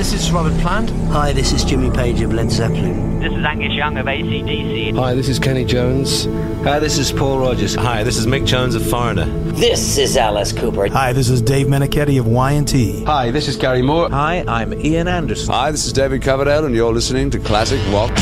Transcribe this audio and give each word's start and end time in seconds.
this 0.00 0.14
is 0.14 0.32
Robert 0.32 0.58
Plant. 0.62 0.88
Hi, 1.12 1.34
this 1.34 1.52
is 1.52 1.62
Jimmy 1.62 1.90
Page 1.90 2.22
of 2.22 2.32
Led 2.32 2.50
Zeppelin. 2.50 3.20
This 3.20 3.34
is 3.34 3.44
Angus 3.44 3.74
Young 3.74 3.98
of 3.98 4.06
ACDC. 4.06 4.96
Hi, 4.96 5.12
this 5.14 5.28
is 5.28 5.38
Kenny 5.38 5.62
Jones. 5.62 6.24
Hi, 6.64 6.78
this 6.78 6.96
is 6.96 7.12
Paul 7.12 7.40
Rogers. 7.40 7.74
Hi, 7.74 8.02
this 8.02 8.16
is 8.16 8.26
Mick 8.26 8.46
Jones 8.46 8.74
of 8.74 8.88
Foreigner. 8.88 9.26
This 9.52 9.98
is 9.98 10.16
Alice 10.16 10.52
Cooper. 10.52 10.88
Hi, 10.88 11.12
this 11.12 11.28
is 11.28 11.42
Dave 11.42 11.66
Menichetti 11.66 12.18
of 12.18 12.26
Y&T. 12.26 13.04
Hi, 13.04 13.30
this 13.30 13.46
is 13.46 13.58
Gary 13.58 13.82
Moore. 13.82 14.08
Hi, 14.08 14.42
I'm 14.48 14.72
Ian 14.72 15.06
Anderson. 15.06 15.52
Hi, 15.52 15.70
this 15.70 15.84
is 15.84 15.92
David 15.92 16.22
Coverdale, 16.22 16.64
and 16.64 16.74
you're 16.74 16.94
listening 16.94 17.28
to 17.32 17.38
Classic 17.38 17.78
Rock. 17.92 18.16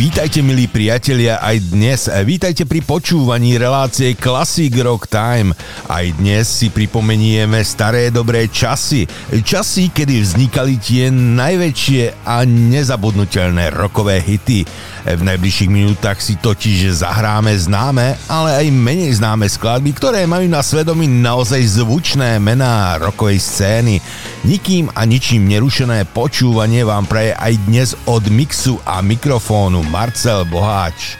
Vítajte 0.00 0.40
milí 0.40 0.64
priatelia 0.64 1.44
aj 1.44 1.76
dnes. 1.76 2.08
Vítajte 2.24 2.64
pri 2.64 2.80
počúvaní 2.80 3.60
relácie 3.60 4.16
Classic 4.16 4.72
Rock 4.80 5.12
Time. 5.12 5.52
Aj 5.92 6.08
dnes 6.16 6.48
si 6.48 6.72
pripomenieme 6.72 7.60
staré 7.60 8.08
dobré 8.08 8.48
časy. 8.48 9.04
Časy, 9.28 9.92
kedy 9.92 10.24
vznikali 10.24 10.80
tie 10.80 11.12
najväčšie 11.12 12.24
a 12.24 12.48
nezabudnutelné 12.48 13.68
rokové 13.76 14.24
hity. 14.24 14.64
V 15.04 15.22
najbližších 15.24 15.70
minútach 15.72 16.18
si 16.20 16.36
totiž 16.40 17.04
zahráme 17.04 17.52
známe, 17.56 18.16
ale 18.28 18.64
aj 18.64 18.66
menej 18.72 19.16
známe 19.20 19.48
skladby, 19.48 19.92
ktoré 19.96 20.24
majú 20.24 20.48
na 20.48 20.64
svedomí 20.64 21.04
naozaj 21.08 21.80
zvučné 21.80 22.40
mená 22.40 22.96
rokovej 22.96 23.40
scény. 23.40 24.00
Nikým 24.48 24.88
a 24.96 25.04
ničím 25.04 25.44
nerušené 25.48 26.08
počúvanie 26.16 26.84
vám 26.88 27.04
praje 27.04 27.36
aj 27.36 27.52
dnes 27.68 27.88
od 28.08 28.24
mixu 28.32 28.80
a 28.88 29.04
mikrofónu 29.04 29.84
Marcel 29.84 30.48
Boháč. 30.48 31.19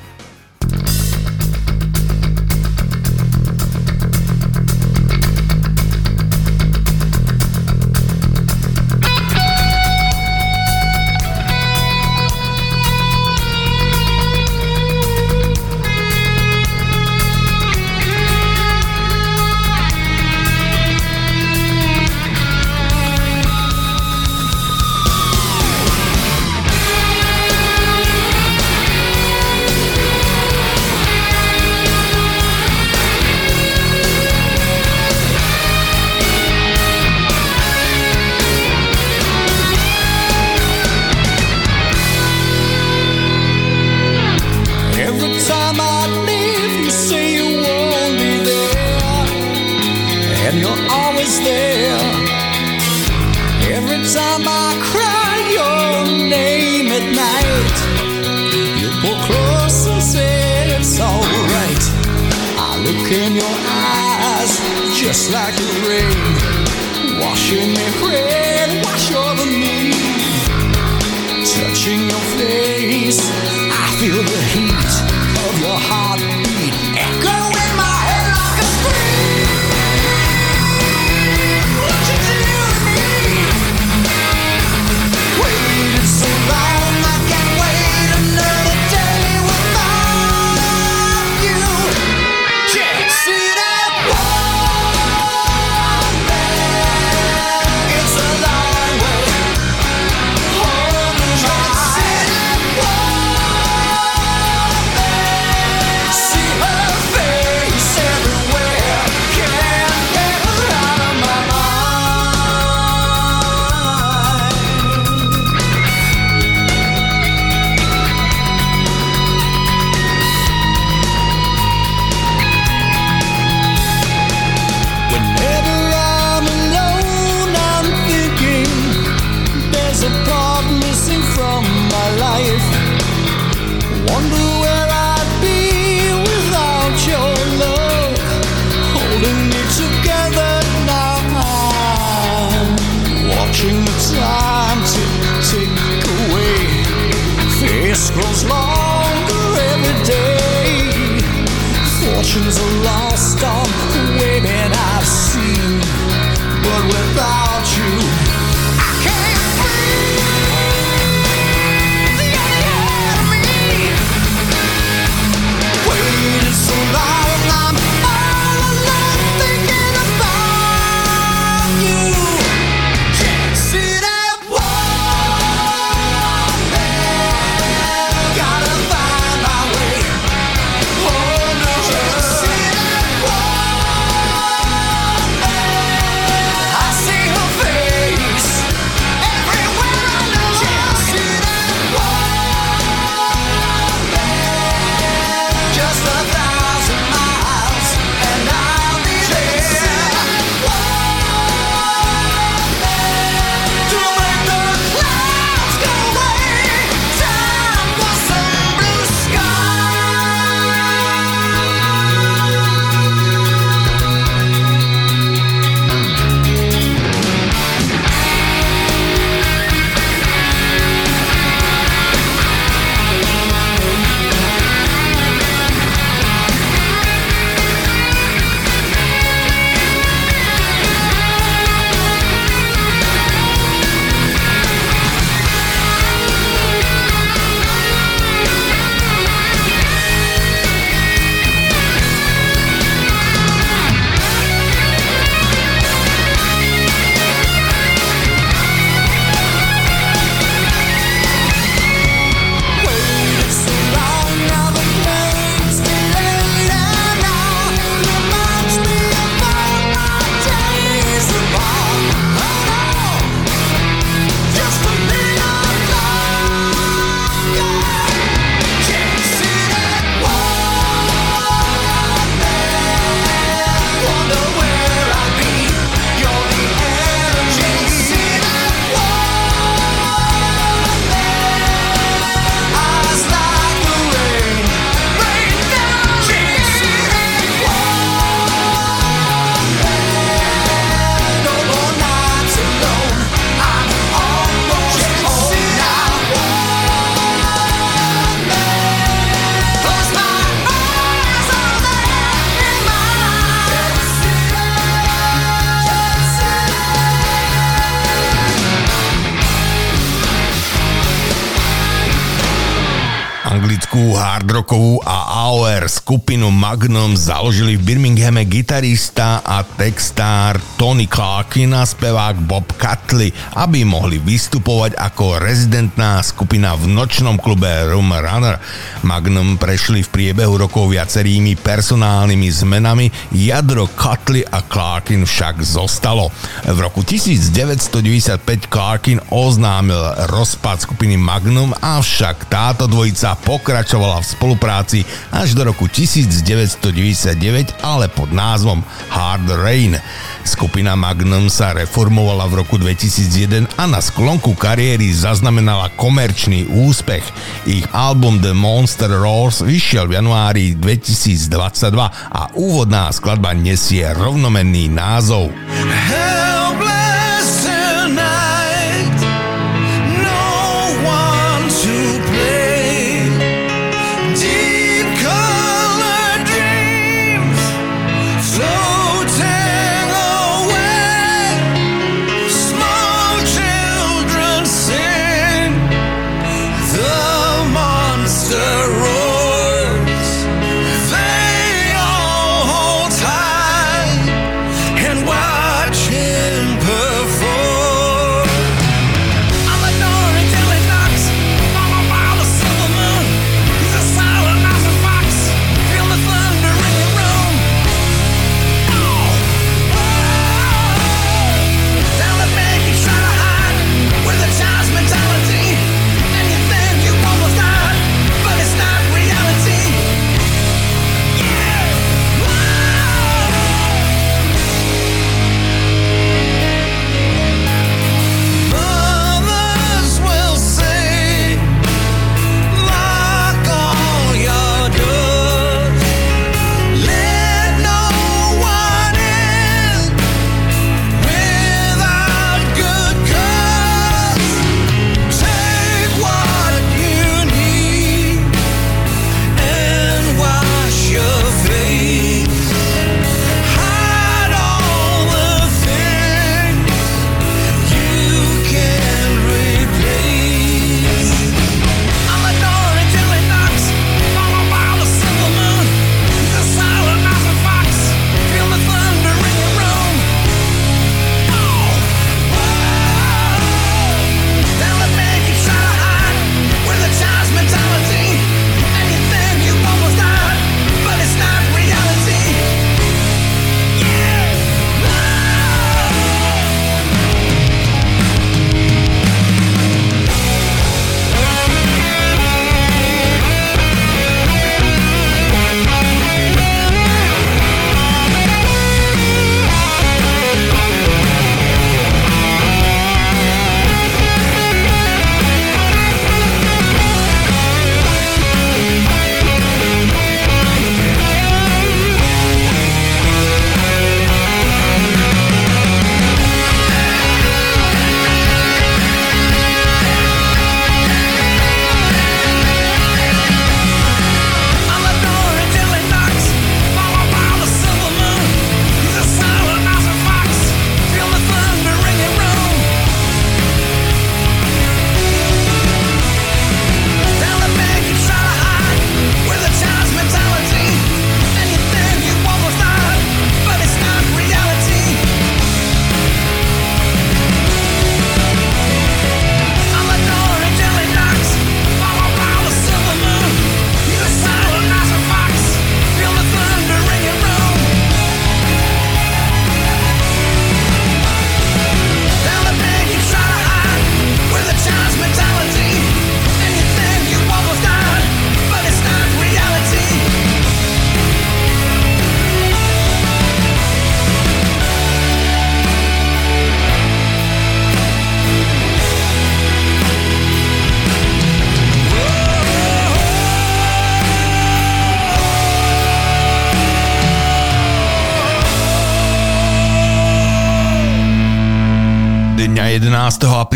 Skupinu 316.11 316.51
Magnum 316.51 317.15
založili 317.15 317.79
v 317.79 317.87
Birminghame 317.87 318.43
gitarista 318.43 319.47
a 319.47 319.63
textár 319.63 320.59
Tony 320.75 321.07
Clarkin 321.07 321.71
a 321.71 321.87
spevák 321.87 322.51
Bob 322.51 322.67
Catley, 322.75 323.31
aby 323.55 323.87
mohli 323.87 324.19
vystupovať 324.19 324.99
ako 324.99 325.39
rezidentná 325.39 326.19
skupina 326.27 326.75
v 326.75 326.91
nočnom 326.91 327.39
klube 327.39 327.71
Room 327.87 328.11
Runner. 328.11 328.59
Magnum 329.07 329.55
prešli 329.55 330.03
v 330.03 330.11
priebehu 330.11 330.59
rokov 330.59 330.91
viacerými 330.91 331.55
personálnymi 331.55 332.49
zmenami, 332.59 333.07
jadro 333.31 333.87
Catley 333.95 334.43
a 334.43 334.67
Clarkin 334.67 335.23
však 335.23 335.63
zostalo. 335.63 336.35
V 336.67 336.79
roku 336.83 337.07
1995 337.07 338.67
Clarkin 338.67 339.23
oznámil 339.31 340.27
rozpad 340.27 340.91
skupiny 340.91 341.15
Magnum, 341.15 341.71
avšak 341.71 342.51
táto 342.51 342.91
dvojica 342.91 343.39
pokračovala 343.47 344.19
v 344.19 344.27
spolupráci 344.27 344.99
až 345.31 345.55
do 345.55 345.71
roku 345.71 345.87
1999, 346.01 347.85
ale 347.85 348.09
pod 348.09 348.33
názvom 348.33 348.81
Hard 349.13 349.45
Rain. 349.53 350.01
Skupina 350.49 350.97
Magnum 350.97 351.53
sa 351.53 351.77
reformovala 351.77 352.49
v 352.49 352.65
roku 352.65 352.81
2001 352.81 353.69
a 353.77 353.85
na 353.85 354.01
sklonku 354.01 354.57
kariéry 354.57 355.13
zaznamenala 355.13 355.93
komerčný 356.01 356.73
úspech. 356.73 357.21
Ich 357.69 357.85
album 357.93 358.41
The 358.41 358.57
Monster 358.57 359.13
Roars 359.13 359.61
vyšiel 359.61 360.09
v 360.09 360.25
januári 360.25 360.73
2022 360.81 361.93
a 362.33 362.43
úvodná 362.57 363.13
skladba 363.13 363.53
nesie 363.53 364.09
rovnomenný 364.17 364.89
názov. 364.89 365.53
Helpless 365.85 366.60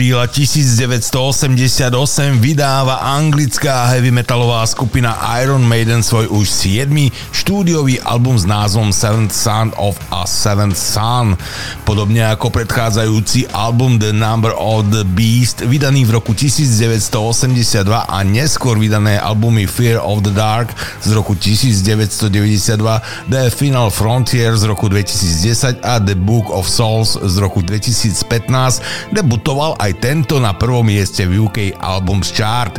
apríla 0.04 0.28
1988 0.28 2.36
vydáva 2.36 3.08
anglická 3.16 3.88
heavy 3.88 4.12
metalová 4.12 4.60
skupina 4.68 5.16
Iron 5.40 5.64
Maiden 5.64 6.04
svoj 6.04 6.28
už 6.28 6.44
7. 6.44 6.92
štúdiový 7.32 8.04
album 8.04 8.36
s 8.36 8.44
názvom 8.44 8.92
Seventh 8.92 9.32
Son 9.32 9.72
of 9.80 9.96
a 10.24 10.26
Seventh 10.26 10.80
Son. 10.80 11.36
Podobne 11.84 12.24
ako 12.24 12.48
predchádzajúci 12.48 13.52
album 13.52 14.00
The 14.00 14.16
Number 14.16 14.56
of 14.56 14.88
the 14.88 15.04
Beast, 15.04 15.60
vydaný 15.60 16.08
v 16.08 16.16
roku 16.16 16.32
1982 16.32 17.84
a 18.08 18.18
neskôr 18.24 18.80
vydané 18.80 19.20
albumy 19.20 19.68
Fear 19.68 20.00
of 20.00 20.24
the 20.24 20.32
Dark 20.32 20.72
z 21.04 21.12
roku 21.12 21.36
1992, 21.36 23.28
The 23.28 23.52
Final 23.52 23.92
Frontier 23.92 24.56
z 24.56 24.64
roku 24.64 24.88
2010 24.88 25.84
a 25.84 26.00
The 26.00 26.16
Book 26.16 26.48
of 26.48 26.64
Souls 26.64 27.20
z 27.20 27.36
roku 27.36 27.60
2015 27.60 29.12
debutoval 29.12 29.76
aj 29.76 29.92
tento 30.00 30.40
na 30.40 30.56
prvom 30.56 30.88
mieste 30.88 31.28
v 31.28 31.44
UK 31.44 31.76
Albums 31.84 32.32
Chart. 32.32 32.72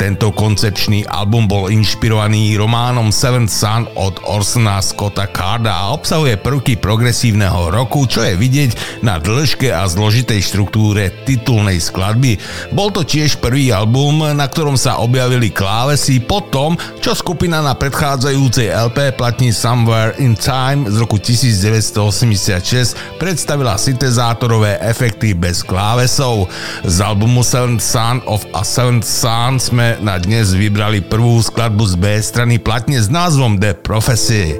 Tento 0.00 0.32
koncepčný 0.32 1.04
album 1.04 1.44
bol 1.44 1.68
inšpirovaný 1.68 2.56
románom 2.56 3.12
Seventh 3.12 3.52
Son 3.52 3.84
od 4.00 4.16
Orsona 4.24 4.80
Scotta 4.80 5.28
Carda 5.28 5.76
a 5.76 5.92
obsahuje 5.92 6.40
prvky 6.40 6.78
progresívneho 6.86 7.74
roku, 7.74 8.06
čo 8.06 8.22
je 8.22 8.38
vidieť 8.38 9.02
na 9.02 9.18
dĺžke 9.18 9.74
a 9.74 9.82
zložitej 9.90 10.38
štruktúre 10.38 11.10
titulnej 11.26 11.82
skladby. 11.82 12.38
Bol 12.70 12.94
to 12.94 13.02
tiež 13.02 13.42
prvý 13.42 13.74
album, 13.74 14.22
na 14.22 14.46
ktorom 14.46 14.78
sa 14.78 15.02
objavili 15.02 15.50
klávesy 15.50 16.22
po 16.22 16.46
tom, 16.46 16.78
čo 17.02 17.18
skupina 17.18 17.58
na 17.58 17.74
predchádzajúcej 17.74 18.70
LP 18.70 19.18
platní 19.18 19.50
Somewhere 19.50 20.14
in 20.22 20.38
Time 20.38 20.86
z 20.86 21.02
roku 21.02 21.18
1986 21.18 23.18
predstavila 23.18 23.74
syntezátorové 23.74 24.78
efekty 24.78 25.34
bez 25.34 25.66
klávesov. 25.66 26.46
Z 26.86 27.02
albumu 27.02 27.42
Seventh 27.42 27.82
Son 27.82 28.22
of 28.30 28.46
a 28.54 28.62
Seventh 28.62 29.10
Son 29.10 29.58
sme 29.58 29.98
na 29.98 30.22
dnes 30.22 30.54
vybrali 30.54 31.02
prvú 31.02 31.42
skladbu 31.42 31.82
z 31.82 31.94
B 31.98 32.04
strany 32.22 32.62
platne 32.62 33.02
s 33.02 33.10
názvom 33.10 33.58
The 33.58 33.74
Prophecy. 33.74 34.54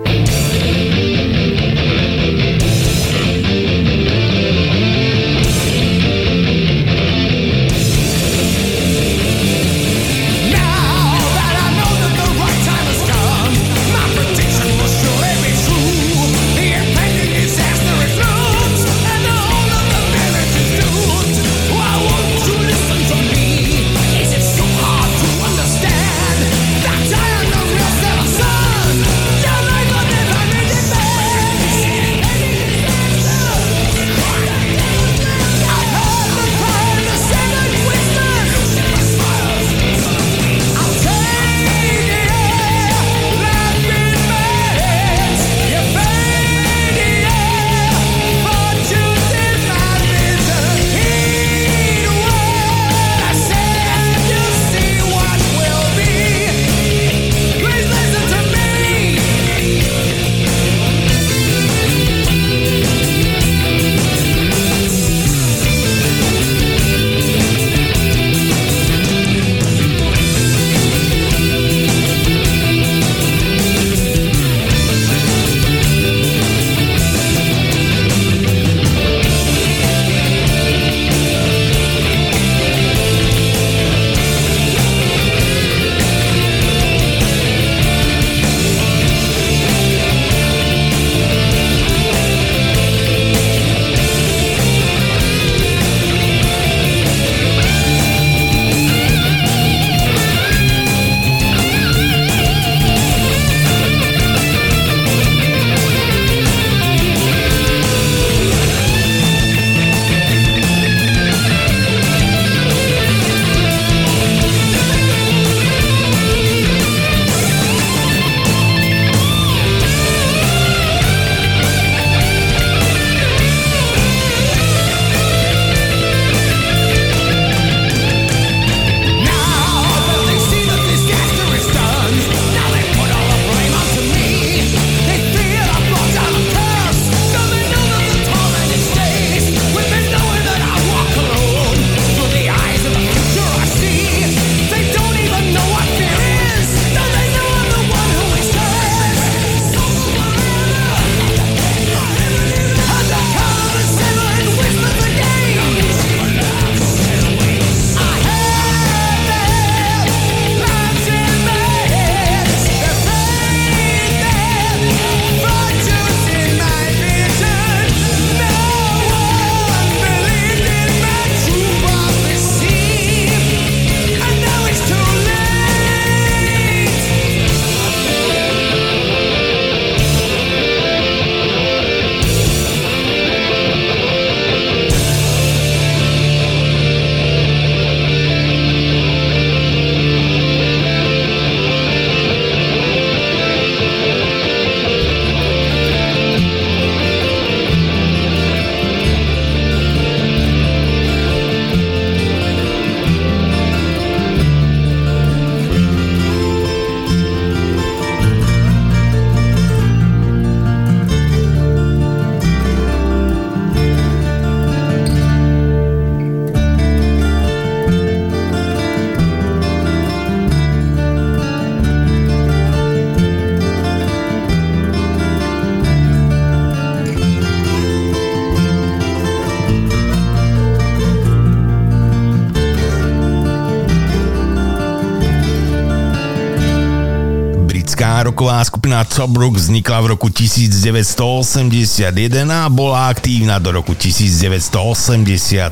Roková 238.27 238.59
skupina 238.67 239.07
Tobruk 239.07 239.55
vznikla 239.55 240.03
v 240.03 240.19
roku 240.19 240.27
1981 240.27 242.11
a 242.51 242.67
bola 242.67 243.15
aktívna 243.15 243.63
do 243.63 243.71
roku 243.71 243.95
1987. 243.95 245.63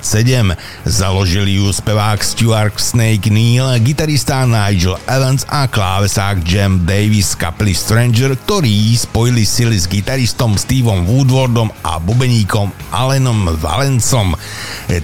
Založili 0.87 1.59
ju 1.59 1.75
spevák 1.75 2.25
Stuart 2.25 2.79
Snake 2.79 3.27
Neil, 3.27 3.67
gitarista 3.83 4.47
Nigel 4.47 4.95
Evans 5.11 5.43
a 5.51 5.67
klávesák 5.67 6.47
Jam 6.47 6.87
Davis 6.87 7.35
kapely 7.35 7.75
Stranger, 7.75 8.39
ktorí 8.39 8.95
spojili 8.95 9.43
sily 9.43 9.75
s 9.75 9.91
gitaristom 9.91 10.55
Steveom 10.55 11.11
Woodwardom 11.11 11.75
a 11.83 11.99
bubeníkom 11.99 12.71
Allenom 12.95 13.51
Valencom. 13.59 14.39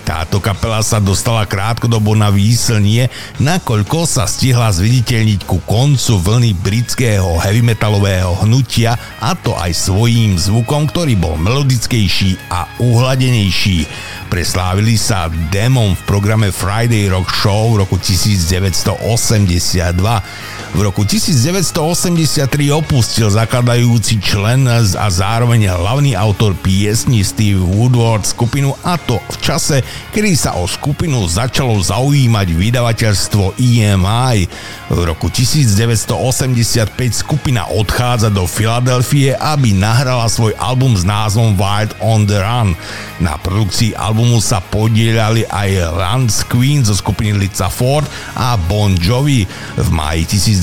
Táto 0.05 0.45
kapela 0.45 0.85
sa 0.85 1.01
dostala 1.01 1.49
krátkodobo 1.49 2.13
na 2.13 2.29
výslnie, 2.29 3.09
nakoľko 3.41 4.05
sa 4.05 4.29
stihla 4.29 4.69
zviditeľniť 4.71 5.49
ku 5.49 5.65
koncu 5.65 6.21
vlny 6.21 6.53
britského 6.53 7.41
heavy 7.41 7.65
metalového 7.65 8.45
hnutia 8.45 8.93
a 9.25 9.33
to 9.33 9.57
aj 9.57 9.73
svojím 9.73 10.37
zvukom, 10.37 10.85
ktorý 10.91 11.17
bol 11.17 11.41
melodickejší 11.41 12.37
a 12.53 12.69
uhladenejší. 12.77 13.89
Preslávili 14.29 15.01
sa 15.01 15.33
demom 15.51 15.97
v 15.97 16.03
programe 16.07 16.53
Friday 16.53 17.09
Rock 17.09 17.33
Show 17.33 17.75
v 17.75 17.83
roku 17.83 17.97
1982. 17.99 20.60
V 20.71 20.87
roku 20.87 21.03
1983 21.03 22.47
opustil 22.71 23.27
zakladajúci 23.27 24.23
člen 24.23 24.71
a 24.71 25.07
zároveň 25.11 25.67
hlavný 25.67 26.15
autor 26.15 26.55
piesni 26.55 27.27
Steve 27.27 27.59
Woodward 27.59 28.23
skupinu 28.23 28.79
a 28.87 28.95
to 28.95 29.19
v 29.19 29.37
čase, 29.43 29.83
kedy 30.15 30.39
sa 30.39 30.55
o 30.55 30.71
skupinu 30.71 31.27
začalo 31.27 31.75
zaujímať 31.75 32.55
vydavateľstvo 32.55 33.59
EMI. 33.59 34.47
V 34.95 35.01
roku 35.03 35.27
1985 35.27 36.95
skupina 37.19 37.67
odchádza 37.67 38.31
do 38.31 38.47
Filadelfie, 38.47 39.35
aby 39.35 39.75
nahrala 39.75 40.31
svoj 40.31 40.55
album 40.55 40.95
s 40.95 41.03
názvom 41.03 41.59
Wild 41.59 41.99
on 41.99 42.31
the 42.31 42.39
Run. 42.39 42.79
Na 43.19 43.35
produkcii 43.43 43.99
albumu 43.99 44.39
sa 44.39 44.63
podielali 44.63 45.43
aj 45.51 45.71
Lance 45.99 46.47
Queen 46.47 46.87
zo 46.87 46.95
skupiny 46.95 47.35
Lica 47.35 47.67
Ford 47.67 48.07
a 48.39 48.55
Bon 48.55 48.95
Jovi. 48.95 49.43
V 49.75 49.89
maji 49.91 50.31
1985 50.31 50.60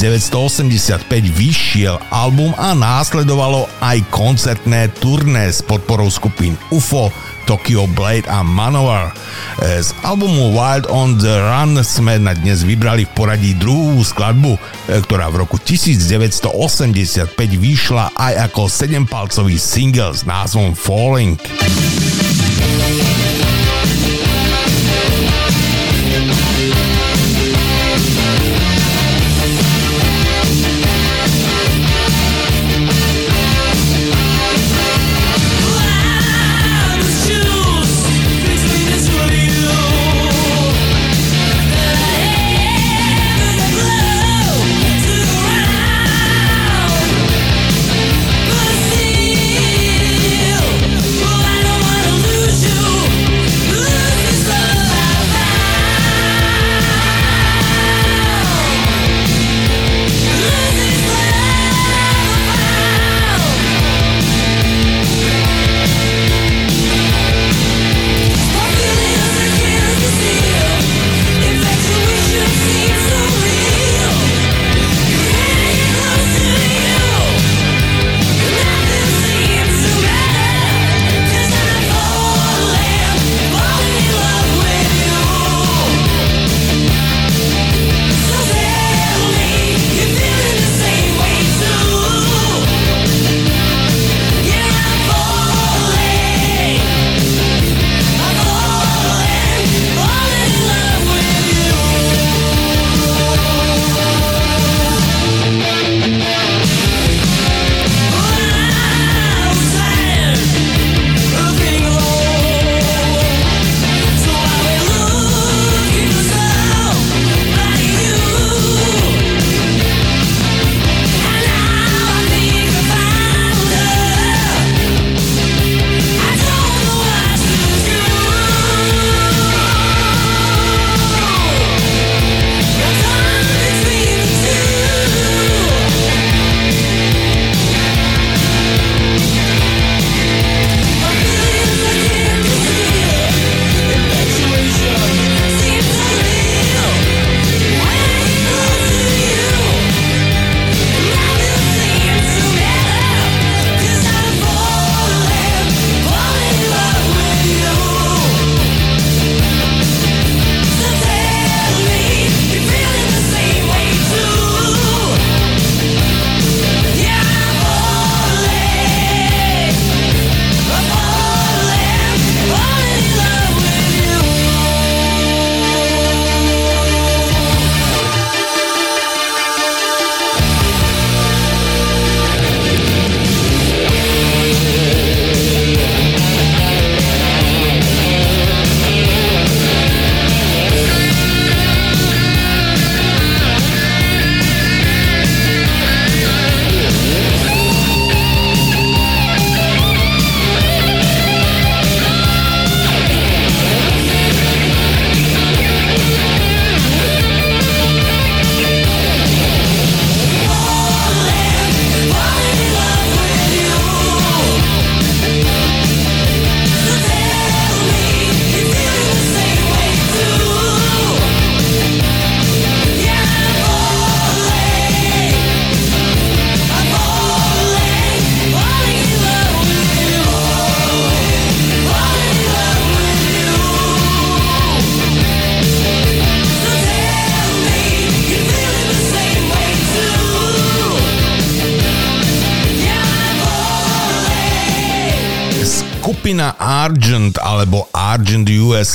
vyšiel 1.34 1.98
album 2.14 2.54
a 2.62 2.78
následovalo 2.78 3.66
aj 3.82 4.06
koncertné 4.14 4.94
turné 5.02 5.50
s 5.50 5.66
podporou 5.66 6.14
skupín 6.14 6.54
UFO, 6.70 7.10
Tokyo 7.50 7.90
Blade 7.90 8.30
a 8.30 8.46
Manowar. 8.46 9.10
Z 9.58 9.98
albumu 10.06 10.54
Wild 10.54 10.86
on 10.94 11.18
the 11.18 11.42
Run 11.42 11.82
sme 11.82 12.22
na 12.22 12.38
dnes 12.38 12.62
vybrali 12.62 13.10
v 13.10 13.14
poradí 13.18 13.52
druhú 13.58 13.98
skladbu, 14.06 14.60
ktorá 14.86 15.34
v 15.34 15.48
roku 15.48 15.58
1985 15.58 17.34
vyšla 17.58 18.14
aj 18.14 18.54
ako 18.54 18.70
7-palcový 18.70 19.58
single 19.58 20.14
s 20.14 20.28
názvom 20.30 20.78
Falling. 20.78 21.42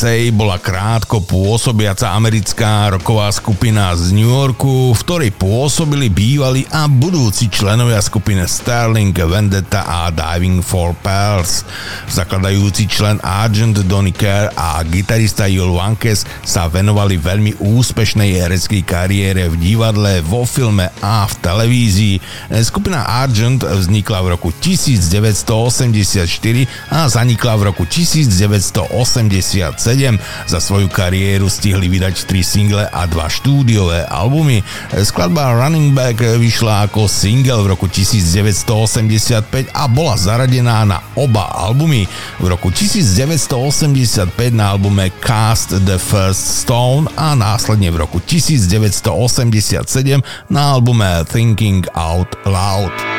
USA 0.03 0.35
bola 0.35 0.59
krátko 0.59 1.23
pôsobiaca 1.23 2.11
americká 2.19 2.91
roková 2.91 3.31
skupina 3.31 3.95
z 3.95 4.11
New 4.11 4.27
Yorku, 4.27 4.91
v 4.91 4.99
ktorej 4.99 5.31
pôsobili 5.31 6.11
bývalí 6.11 6.67
a 6.75 6.91
budúci 6.91 7.47
členovia 7.47 8.03
skupiny 8.03 8.43
Sterling, 8.43 9.15
Vendetta 9.15 9.87
a 9.87 10.11
Diving 10.11 10.59
for 10.59 10.99
Pearls. 11.07 11.62
Zakladajúci 12.11 12.91
člen 12.91 13.23
Argent 13.23 13.79
Donny 13.87 14.11
Kerr 14.11 14.51
a 14.59 14.83
gitarista 14.83 15.47
Jul 15.47 15.71
Vankes 15.71 16.27
sa 16.43 16.67
venovali 16.67 17.23
veľmi 17.23 17.62
úspešnej 17.62 18.43
hereckej 18.43 18.83
kariére 18.83 19.47
v 19.55 19.57
divadle, 19.71 20.19
vo 20.27 20.43
filme 20.43 20.91
a 20.99 21.31
v 21.31 21.35
televízii. 21.38 22.19
Skupina 22.67 23.07
Argent 23.07 23.62
vznikla 23.62 24.19
v 24.19 24.35
roku 24.35 24.51
1984 24.51 26.27
a 26.91 27.07
zanikla 27.07 27.55
v 27.55 27.71
roku 27.71 27.87
1987. 27.87 29.91
Za 30.48 30.59
svoju 30.59 30.88
kariéru 30.88 31.52
stihli 31.52 31.88
vydať 31.92 32.24
3 32.24 32.42
single 32.42 32.85
a 32.88 33.05
2 33.05 33.12
štúdiové 33.28 34.09
albumy. 34.09 34.64
Skladba 34.92 35.52
Running 35.52 35.92
Back 35.92 36.20
vyšla 36.20 36.88
ako 36.88 37.05
single 37.11 37.61
v 37.66 37.76
roku 37.76 37.87
1985 37.90 39.68
a 39.76 39.85
bola 39.90 40.16
zaradená 40.16 40.88
na 40.88 41.05
oba 41.12 41.52
albumy. 41.52 42.09
V 42.40 42.46
roku 42.48 42.72
1985 42.72 44.33
na 44.57 44.72
albume 44.72 45.12
Cast 45.20 45.76
the 45.85 46.00
First 46.00 46.64
Stone 46.64 47.12
a 47.18 47.37
následne 47.37 47.92
v 47.92 48.00
roku 48.00 48.18
1987 48.24 49.85
na 50.48 50.62
albume 50.72 51.24
Thinking 51.28 51.85
Out 51.92 52.33
Loud. 52.48 53.12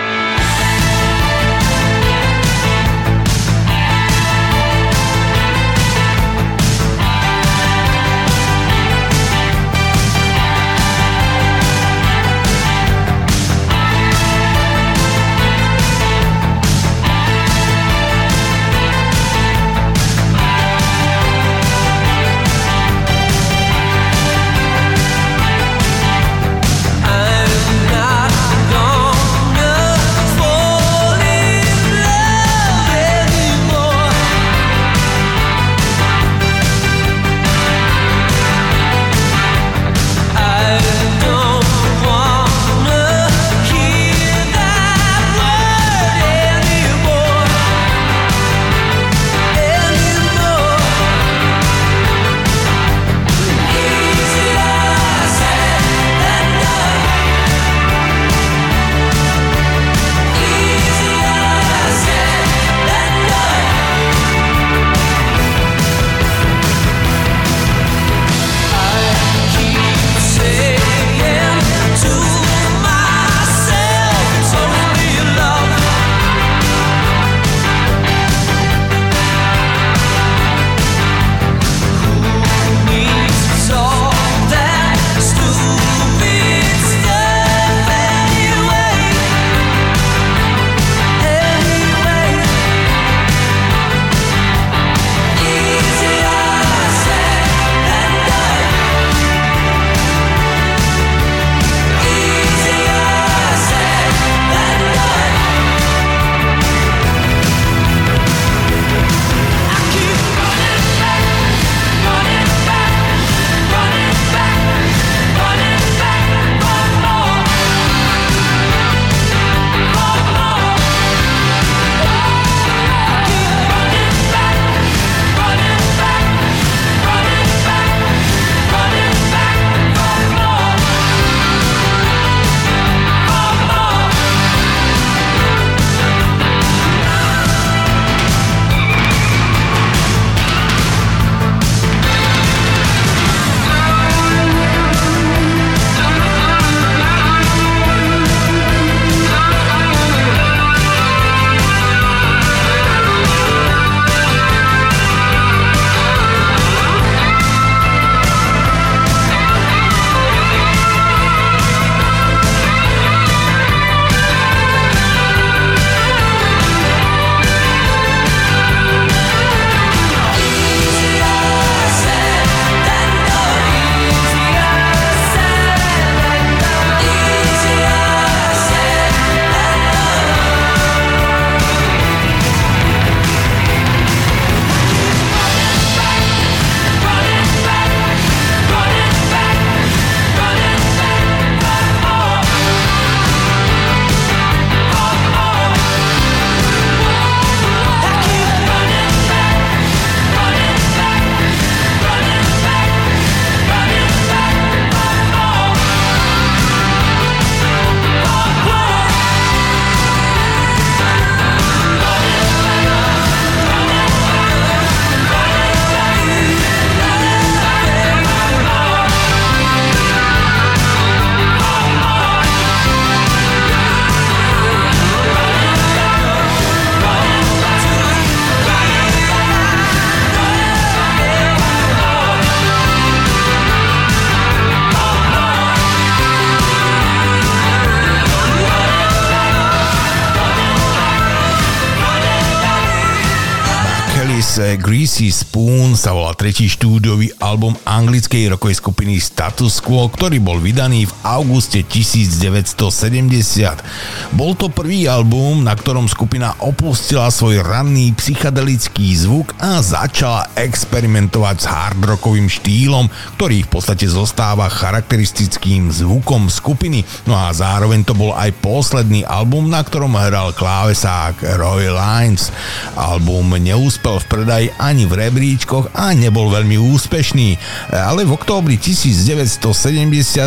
Greasy 245.04 245.36
Spoon 245.36 246.00
sa 246.00 246.16
volá 246.16 246.32
tretí 246.32 246.64
štúdiový 246.64 247.36
album 247.44 247.76
anglickej 247.94 248.58
rokovej 248.58 248.82
skupiny 248.82 249.22
Status 249.22 249.78
Quo, 249.78 250.10
ktorý 250.10 250.42
bol 250.42 250.58
vydaný 250.58 251.06
v 251.06 251.14
auguste 251.22 251.86
1970. 251.86 254.34
Bol 254.34 254.58
to 254.58 254.74
prvý 254.74 255.06
album, 255.06 255.62
na 255.62 255.78
ktorom 255.78 256.10
skupina 256.10 256.58
opustila 256.58 257.30
svoj 257.30 257.62
ranný 257.62 258.10
psychedelický 258.18 259.14
zvuk 259.14 259.54
a 259.62 259.78
začala 259.86 260.50
experimentovať 260.58 261.58
s 261.62 261.66
hard 261.70 262.02
rockovým 262.02 262.50
štýlom, 262.50 263.14
ktorý 263.38 263.62
v 263.62 263.70
podstate 263.70 264.10
zostáva 264.10 264.74
charakteristickým 264.74 265.94
zvukom 265.94 266.50
skupiny. 266.50 267.06
No 267.30 267.38
a 267.38 267.54
zároveň 267.54 268.02
to 268.02 268.18
bol 268.18 268.34
aj 268.34 268.58
posledný 268.58 269.22
album, 269.30 269.70
na 269.70 269.86
ktorom 269.86 270.18
hral 270.18 270.50
klávesák 270.58 271.62
Roy 271.62 271.94
Lines. 271.94 272.50
Album 272.98 273.54
neúspel 273.62 274.18
v 274.18 274.26
predaji 274.26 274.68
ani 274.82 275.06
v 275.06 275.30
rebríčkoch 275.30 275.94
a 275.94 276.18
nebol 276.18 276.50
veľmi 276.50 276.80
úspešný, 276.80 277.83
ale 277.92 278.24
v 278.24 278.32
októbri 278.32 278.80
1970 278.80 279.60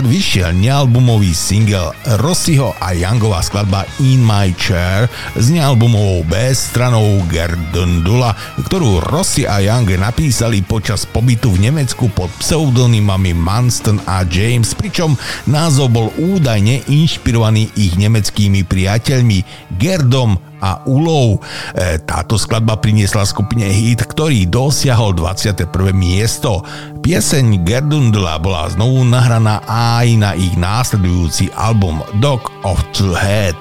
vyšiel 0.06 0.56
nealbumový 0.56 1.36
single 1.36 1.92
Rossiho 2.22 2.72
a 2.80 2.96
Youngová 2.96 3.44
skladba 3.44 3.84
In 4.00 4.24
My 4.24 4.54
Chair 4.56 5.10
s 5.36 5.52
nealbumovou 5.52 6.24
B 6.24 6.54
stranou 6.56 7.20
Gerdundula, 7.28 8.32
ktorú 8.64 9.04
Rossi 9.04 9.44
a 9.44 9.60
Young 9.60 9.88
napísali 9.98 10.64
počas 10.64 11.04
pobytu 11.04 11.52
v 11.52 11.68
Nemecku 11.68 12.08
pod 12.12 12.32
pseudonymami 12.40 13.36
Manston 13.36 14.00
a 14.08 14.24
James, 14.24 14.72
pričom 14.72 15.18
názov 15.50 15.92
bol 15.92 16.08
údajne 16.16 16.86
inšpirovaný 16.88 17.68
ich 17.76 17.98
nemeckými 17.98 18.64
priateľmi 18.64 19.44
Gerdom 19.76 20.55
a 20.66 20.82
Ulov. 20.90 21.38
E, 21.76 22.02
táto 22.02 22.34
skladba 22.34 22.74
priniesla 22.82 23.22
skupine 23.22 23.70
hit, 23.70 24.02
ktorý 24.02 24.50
dosiahol 24.50 25.14
21. 25.14 25.70
miesto. 25.94 26.66
Pieseň 26.98 27.62
Gerdundla 27.62 28.42
bola 28.42 28.66
znovu 28.66 29.06
nahraná 29.06 29.62
aj 29.70 30.08
na 30.18 30.30
ich 30.34 30.58
následujúci 30.58 31.54
album 31.54 32.02
Dog 32.18 32.50
of 32.66 32.82
the 32.98 33.14
Head. 33.14 33.58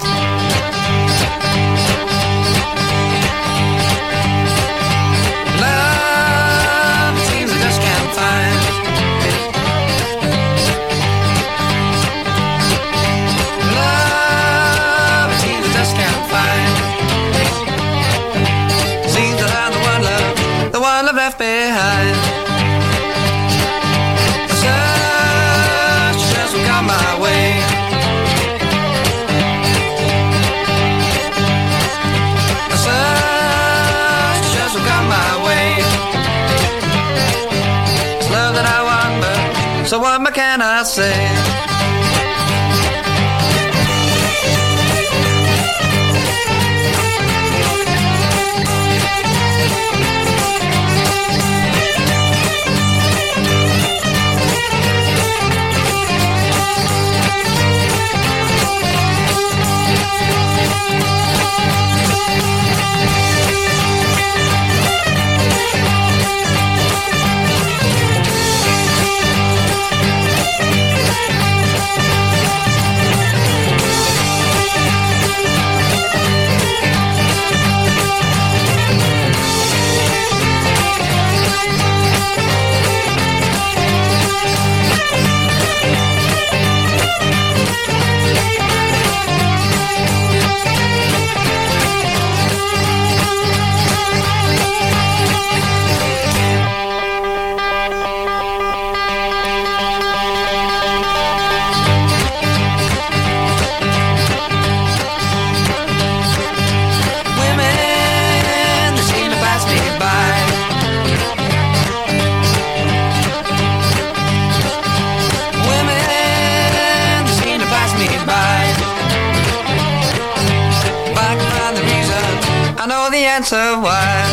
the 123.25 123.31
answer 123.31 123.79
why. 123.79 124.23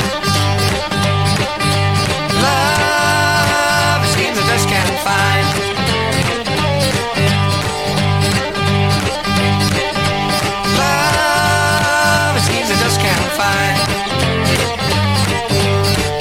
Love 2.45 4.05
is 4.05 4.11
schemes 4.13 4.39
I 4.39 4.45
just 4.53 4.69
can't 4.69 4.99
find. 5.09 5.47
Love 10.81 12.37
is 12.37 12.45
schemes 12.49 12.69
I 12.69 12.77
just 12.85 12.99
can't 13.01 13.31
find. 13.41 13.77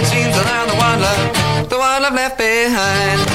Seems 0.07 0.35
I'm 0.37 0.67
the 0.69 0.75
one 0.75 0.99
love, 1.01 1.69
the 1.69 1.77
one 1.77 2.05
I've 2.05 2.13
left 2.13 2.37
behind. 2.37 3.30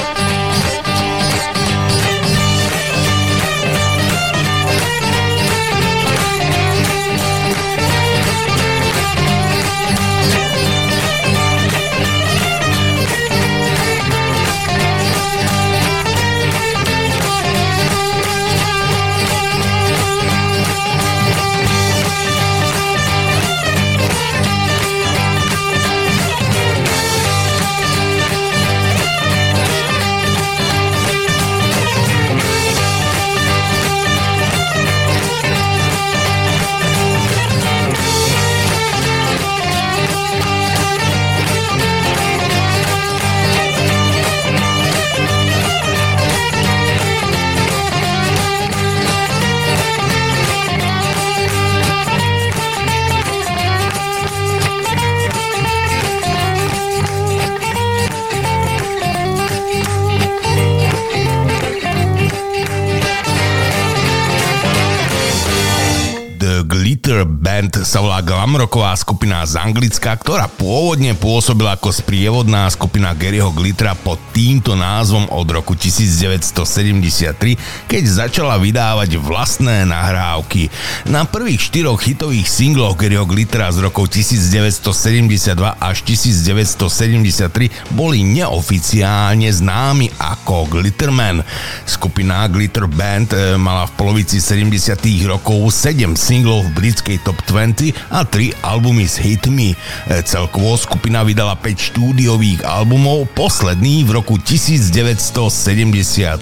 Glamrocková 68.27 68.91
skupina 68.99 69.47
z 69.47 69.55
Anglicka, 69.55 70.11
ktorá 70.11 70.51
pôvodne 70.51 71.15
pôsobila 71.15 71.79
ako 71.79 71.95
sprievodná 71.95 72.67
skupina 72.67 73.15
Garyho 73.15 73.55
Glittra 73.55 73.95
pod 73.95 74.19
týmto 74.35 74.75
názvom 74.75 75.31
od 75.31 75.47
roku 75.47 75.79
1973, 75.79 77.87
keď 77.87 78.03
začala 78.03 78.59
vydávať 78.59 79.15
vlastné 79.15 79.87
nahrávky. 79.87 80.67
Na 81.07 81.23
prvých 81.23 81.71
štyroch 81.71 82.03
hitových 82.03 82.51
singloch 82.51 82.99
Garyho 82.99 83.23
Glittra 83.23 83.71
z 83.71 83.87
rokov 83.87 84.11
1972 84.11 85.55
až 85.79 85.97
1973 86.03 87.95
boli 87.95 88.27
neoficiálne 88.27 89.47
známi 89.47 90.11
ako 90.19 90.67
Glitterman. 90.67 91.47
Skupina 91.87 92.43
Glitter 92.51 92.91
Band 92.91 93.31
eh, 93.31 93.55
mala 93.55 93.87
v 93.87 93.95
polovici 93.95 94.43
70 94.43 94.99
rokov 95.31 95.71
7 95.71 96.11
singlov 96.19 96.67
v 96.67 96.75
britskej 96.75 97.23
top 97.23 97.39
20 97.47 97.95
a 98.11 98.16
3 98.23 98.63
albumy 98.63 99.05
s 99.05 99.19
hitmi. 99.19 99.73
E, 99.73 99.75
celkovo 100.23 100.77
skupina 100.79 101.21
vydala 101.21 101.59
5 101.59 101.93
štúdiových 101.93 102.65
albumov, 102.65 103.29
posledný 103.35 104.07
v 104.07 104.17
roku 104.17 104.39
1977. 104.39 106.33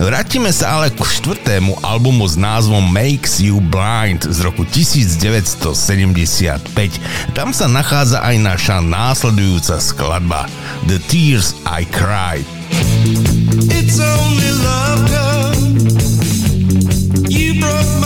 Vrátime 0.00 0.50
sa 0.54 0.80
ale 0.80 0.94
k 0.94 1.02
štvrtému 1.02 1.82
albumu 1.82 2.24
s 2.24 2.38
názvom 2.38 2.86
Makes 2.88 3.42
You 3.42 3.60
Blind 3.60 4.24
z 4.24 4.38
roku 4.46 4.64
1975. 4.64 6.64
Tam 7.36 7.50
sa 7.50 7.66
nachádza 7.66 8.22
aj 8.22 8.36
naša 8.38 8.78
následujúca 8.80 9.82
skladba 9.82 10.46
The 10.86 11.02
Tears 11.10 11.58
I 11.66 11.82
Cried. 11.88 12.46
It's 13.68 13.98
only 13.98 14.50
love, 14.62 15.02
girl. 15.10 15.58
You 17.28 17.60
broke 17.60 17.99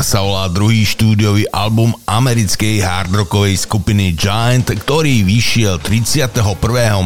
Burn 0.00 0.16
sa 0.16 0.24
volá 0.24 0.48
druhý 0.48 0.80
štúdiový 0.80 1.44
album 1.52 1.92
americkej 2.10 2.82
hardrockovej 2.82 3.70
skupiny 3.70 4.18
Giant, 4.18 4.66
ktorý 4.66 5.22
vyšiel 5.22 5.78
31. 5.78 6.42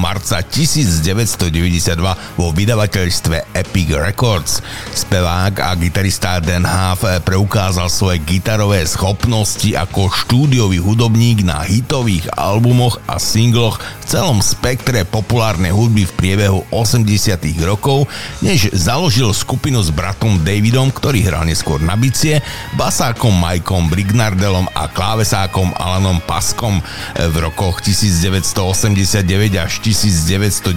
marca 0.01 0.41
1992 0.41 2.41
vo 2.41 2.49
vydavateľstve 2.49 3.53
Epic 3.53 3.93
Records. 3.93 4.65
Spevák 4.97 5.61
a 5.61 5.77
gitarista 5.77 6.41
Dan 6.41 6.65
Huff 6.65 7.05
preukázal 7.21 7.93
svoje 7.93 8.25
gitarové 8.25 8.89
schopnosti 8.89 9.77
ako 9.77 10.09
štúdiový 10.09 10.81
hudobník 10.81 11.45
na 11.45 11.61
hitových 11.61 12.33
albumoch 12.41 12.97
a 13.05 13.21
singloch 13.21 13.77
v 13.77 14.05
celom 14.09 14.41
spektre 14.41 15.05
populárnej 15.05 15.77
hudby 15.77 16.09
v 16.09 16.17
priebehu 16.17 16.65
80 16.73 17.37
rokov, 17.69 18.09
než 18.41 18.73
založil 18.73 19.37
skupinu 19.37 19.85
s 19.85 19.93
bratom 19.93 20.41
Davidom, 20.41 20.89
ktorý 20.89 21.29
hral 21.29 21.45
neskôr 21.45 21.77
na 21.85 21.93
bicie 21.93 22.41
basákom 22.81 23.37
Mikeom 23.37 23.93
Brignardelom 23.93 24.65
a 24.73 24.94
klávesákom 24.95 25.75
Alanom 25.75 26.23
Paskom. 26.23 26.79
V 27.19 27.35
rokoch 27.43 27.83
1989 27.83 29.59
až 29.59 29.83
1990 29.83 30.71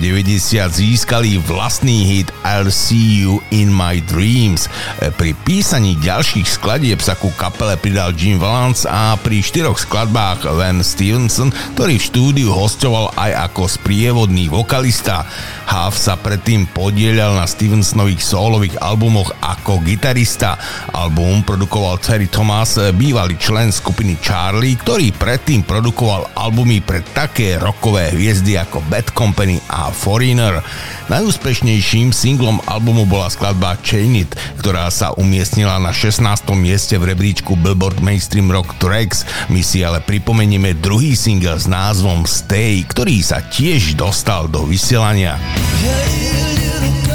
získali 0.74 1.38
vlastný 1.38 2.03
hit 2.09 2.34
I'll 2.41 2.74
See 2.74 3.22
You 3.22 3.45
in 3.53 3.70
My 3.70 4.01
Dreams. 4.01 4.65
Pri 5.22 5.38
písaní 5.45 5.93
ďalších 6.01 6.57
skladieb 6.57 6.97
sa 6.99 7.13
ku 7.13 7.30
kapele 7.38 7.78
pridal 7.78 8.18
Jim 8.18 8.41
Valance 8.41 8.89
a 8.89 9.13
pri 9.22 9.45
štyroch 9.45 9.78
skladbách 9.78 10.49
Van 10.49 10.82
Stevenson, 10.82 11.53
ktorý 11.78 12.01
v 12.01 12.07
štúdiu 12.09 12.49
hostoval 12.49 13.13
aj 13.13 13.53
ako 13.53 13.70
sprievodný 13.70 14.49
vokalista. 14.49 15.30
Huff 15.68 15.99
sa 15.99 16.15
predtým 16.15 16.63
podielal 16.72 17.36
na 17.36 17.43
Stevensonových 17.43 18.24
solových 18.24 18.80
albumoch 18.80 19.36
ako 19.43 19.84
gitarista. 19.84 20.55
Album 20.95 21.43
produkoval 21.43 21.99
Terry 21.99 22.32
Thomas, 22.32 22.80
bývalý 22.95 23.36
člen 23.36 23.76
skupiny 23.76 24.07
Charlie, 24.16 24.80
ktorý 24.80 25.12
predtým 25.12 25.68
produkoval 25.68 26.32
albumy 26.32 26.80
pre 26.80 27.03
také 27.12 27.60
rokové 27.60 28.16
hviezdy 28.16 28.55
ako 28.55 28.80
Bad 28.88 29.12
Company 29.12 29.60
a 29.68 29.91
Foreigner. 29.91 30.64
Najúspešnejším 31.12 32.16
singlom 32.16 32.64
albumu 32.64 33.03
bola 33.03 33.28
skladba 33.28 33.76
Chain 33.84 34.24
It, 34.24 34.32
ktorá 34.64 34.88
sa 34.88 35.12
umiestnila 35.20 35.76
na 35.84 35.91
16. 35.91 36.24
mieste 36.55 36.95
v 36.95 37.12
rebríčku 37.12 37.60
Billboard 37.60 37.99
Mainstream 37.99 38.47
Rock 38.47 38.80
Tracks. 38.80 39.28
My 39.51 39.60
si 39.60 39.84
ale 39.84 39.99
pripomenieme 39.99 40.80
druhý 40.80 41.20
single 41.20 41.60
s 41.60 41.68
názvom 41.68 42.24
Stay, 42.24 42.88
ktorý 42.88 43.20
sa 43.20 43.43
tiež 43.43 43.99
dostal 43.99 44.47
do 44.47 44.64
vysielania. 44.64 45.36
Only 46.78 47.07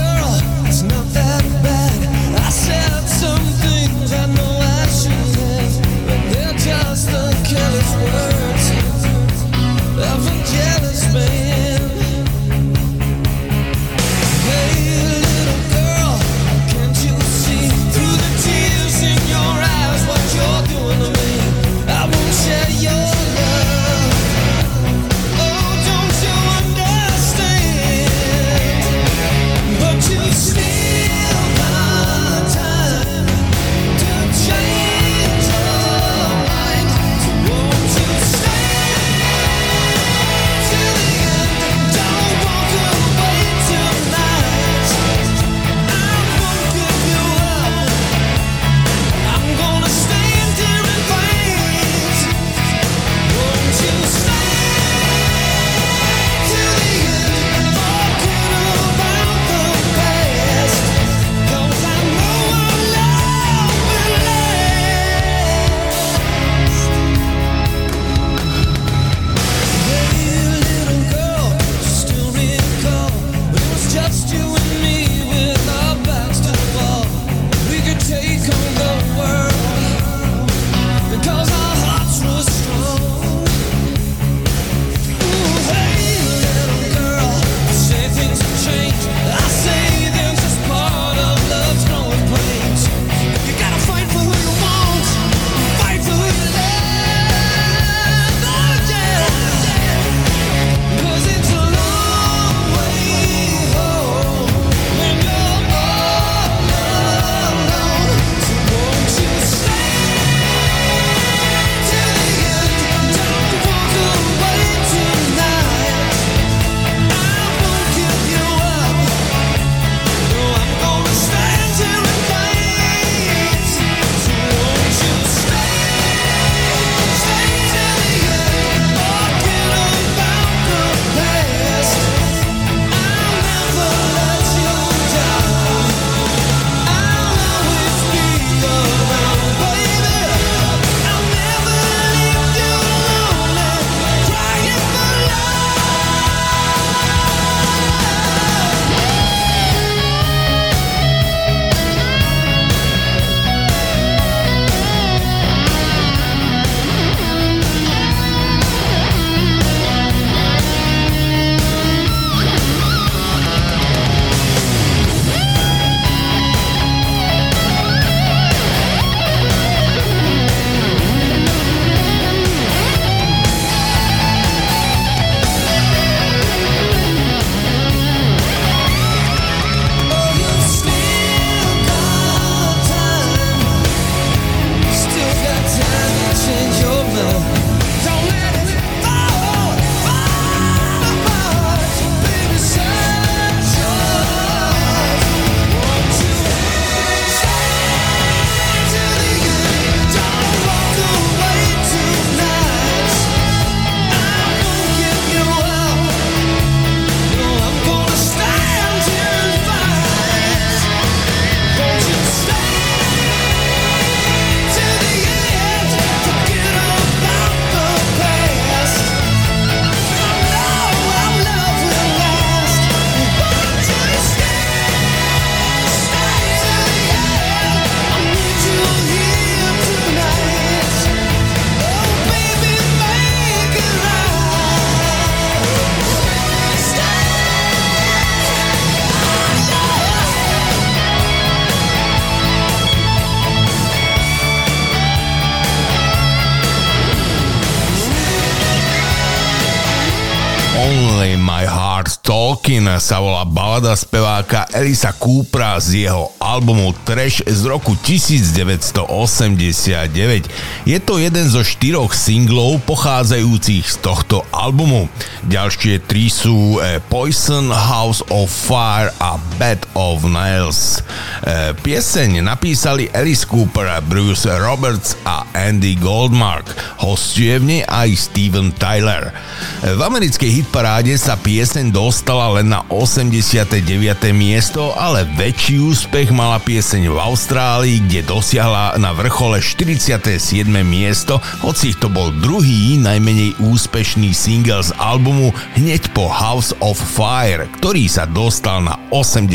sa 253.03 253.19
volá 253.19 253.43
balada 253.43 253.99
speváka 253.99 254.63
Elisa 254.71 255.11
Coopera 255.11 255.75
z 255.83 256.07
jeho 256.07 256.31
albumu 256.39 256.95
Trash 257.03 257.43
z 257.43 257.67
roku 257.67 257.99
1989. 257.99 260.47
Je 260.87 260.99
to 261.03 261.19
jeden 261.19 261.51
zo 261.51 261.67
štyroch 261.67 262.15
singlov 262.15 262.79
pochádzajúcich 262.87 263.91
z 263.91 263.97
tohto 263.99 264.47
albumu. 264.55 265.11
Ďalšie 265.51 265.99
tri 266.07 266.31
sú 266.31 266.79
eh, 266.79 267.03
Poison, 267.11 267.75
House 267.75 268.23
of 268.31 268.47
Fire 268.47 269.11
a 269.19 269.35
Bed 269.59 269.83
of 269.99 270.23
Nails. 270.23 271.03
Eh, 271.43 271.75
pieseň 271.75 272.39
napísali 272.39 273.11
Alice 273.11 273.43
Cooper, 273.43 273.91
Bruce 274.07 274.47
Roberts 274.47 275.19
a 275.27 275.43
Andy 275.59 275.99
Goldmark. 275.99 276.71
Hostuje 277.03 277.59
v 277.59 277.65
nej 277.67 277.83
aj 277.83 278.15
Steven 278.15 278.71
Tyler. 278.79 279.35
V 279.83 279.99
americkej 279.99 280.63
hitparáde 280.63 281.19
sa 281.19 281.35
pieseň 281.35 281.91
dostala 281.91 282.63
len 282.63 282.71
na 282.71 282.87
89. 282.87 283.83
miesto, 284.31 284.95
ale 284.95 285.27
väčší 285.35 285.83
úspech 285.83 286.31
mala 286.31 286.63
pieseň 286.63 287.11
v 287.11 287.19
Austrálii, 287.19 287.99
kde 288.07 288.23
dosiahla 288.23 288.95
na 289.03 289.11
vrchole 289.11 289.59
47. 289.59 290.39
miesto, 290.87 291.43
hoci 291.67 291.99
to 291.99 292.07
bol 292.07 292.31
druhý 292.39 293.03
najmenej 293.03 293.59
úspešný 293.59 294.31
single 294.31 294.87
z 294.87 294.95
albumu 294.95 295.51
hneď 295.75 296.15
po 296.15 296.31
House 296.31 296.71
of 296.79 296.95
Fire, 296.95 297.67
ktorý 297.83 298.07
sa 298.07 298.31
dostal 298.31 298.79
na 298.87 298.95
80. 299.11 299.51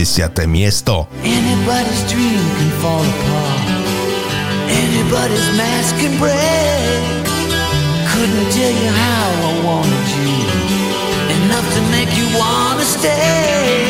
miesto. 0.52 1.08
Anybody's 1.78 2.12
dream 2.12 2.40
can 2.58 2.72
fall 2.82 3.04
apart. 3.04 3.70
Anybody's 4.68 5.48
mask 5.56 5.96
can 5.98 6.18
break. 6.18 7.26
Couldn't 8.10 8.50
tell 8.52 8.72
you 8.72 8.90
how 8.90 9.28
I 9.46 9.64
wanted 9.64 10.08
you. 10.18 10.34
Enough 11.38 11.68
to 11.76 11.82
make 11.92 12.10
you 12.18 12.26
wanna 12.36 12.84
stay. 12.84 13.87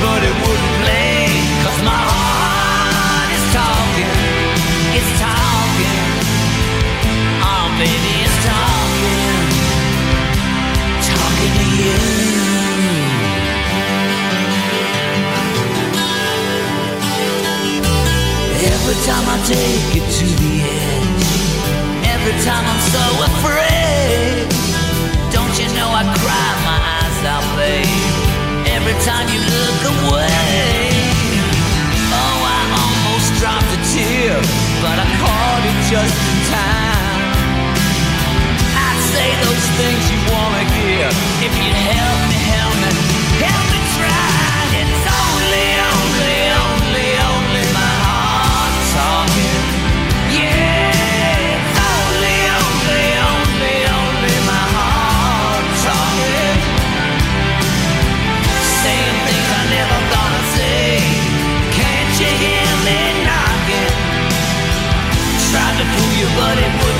But 0.00 0.20
it 0.24 0.34
wouldn't 0.40 0.74
play. 0.80 1.28
Cause 1.62 1.80
my 1.84 2.00
heart 2.08 3.28
is 3.36 3.44
talking. 3.52 4.16
It's 4.96 5.12
talking. 5.20 6.00
Oh, 7.44 7.66
baby, 7.76 8.12
it's 8.24 8.38
talking. 8.48 9.44
Talking 11.04 11.52
to 11.60 11.66
you. 11.80 11.98
Every 18.72 18.96
time 19.08 19.26
I 19.28 19.36
take 19.44 19.92
it 20.00 20.06
to 20.18 20.26
the 20.42 20.52
edge, 20.64 21.28
every 22.14 22.36
time 22.44 22.64
I'm 22.72 22.82
so 22.92 23.04
time 29.04 29.28
you 29.32 29.40
look 29.40 29.80
away. 29.96 30.92
Oh, 32.12 32.38
I 32.44 32.60
almost 32.84 33.32
dropped 33.40 33.70
a 33.72 33.80
tear, 33.92 34.36
but 34.84 34.96
I 35.00 35.06
caught 35.16 35.62
it 35.64 35.78
just 35.88 36.20
in 36.28 36.38
time. 36.52 37.20
I'd 38.76 39.00
say 39.12 39.28
those 39.40 39.66
things 39.80 40.02
you 40.12 40.20
wanna 40.28 40.64
hear 40.76 41.08
if 41.40 41.52
you'd 41.56 41.80
help 41.96 42.20
me, 42.28 42.38
help 42.52 42.76
me, 42.82 42.90
help 43.40 43.66
me 43.72 43.80
try. 43.96 44.39
You, 65.98 66.26
but 66.36 66.58
it 66.58 66.72
wouldn't 66.84 66.99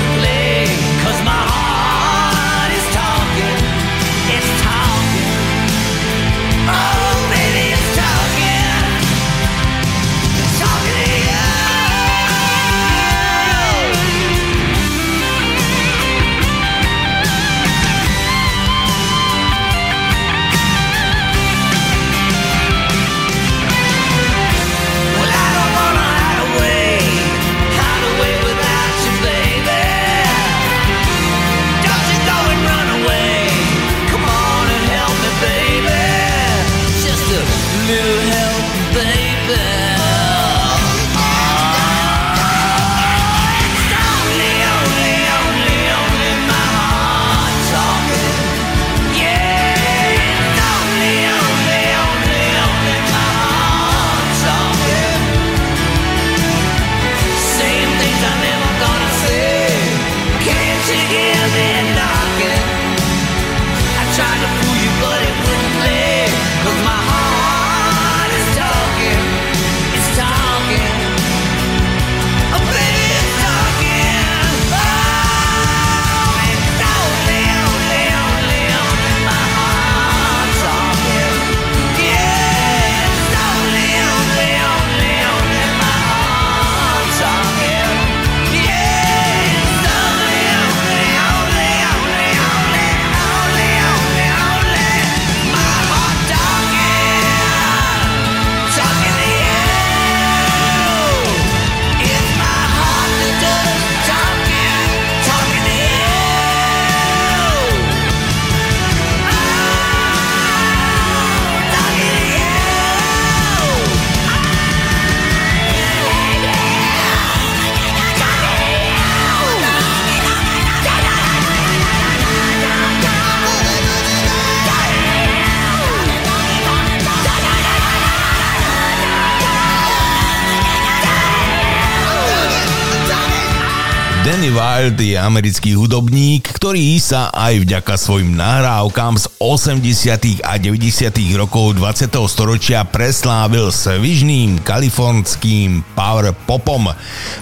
Danny 134.41 134.57
Wild 134.57 134.97
je 134.97 135.21
americký 135.21 135.77
hudobník, 135.77 136.49
ktorý 136.57 136.97
sa 136.97 137.29
aj 137.29 137.61
vďaka 137.61 137.93
svojim 137.93 138.33
nahrávkam 138.33 139.13
z 139.21 139.29
80. 139.37 140.41
a 140.41 140.57
90. 140.57 141.13
rokov 141.37 141.77
20. 141.77 142.09
storočia 142.25 142.81
preslávil 142.81 143.69
svižným 143.69 144.65
kalifornským 144.65 145.85
power 145.93 146.33
popom. 146.49 146.89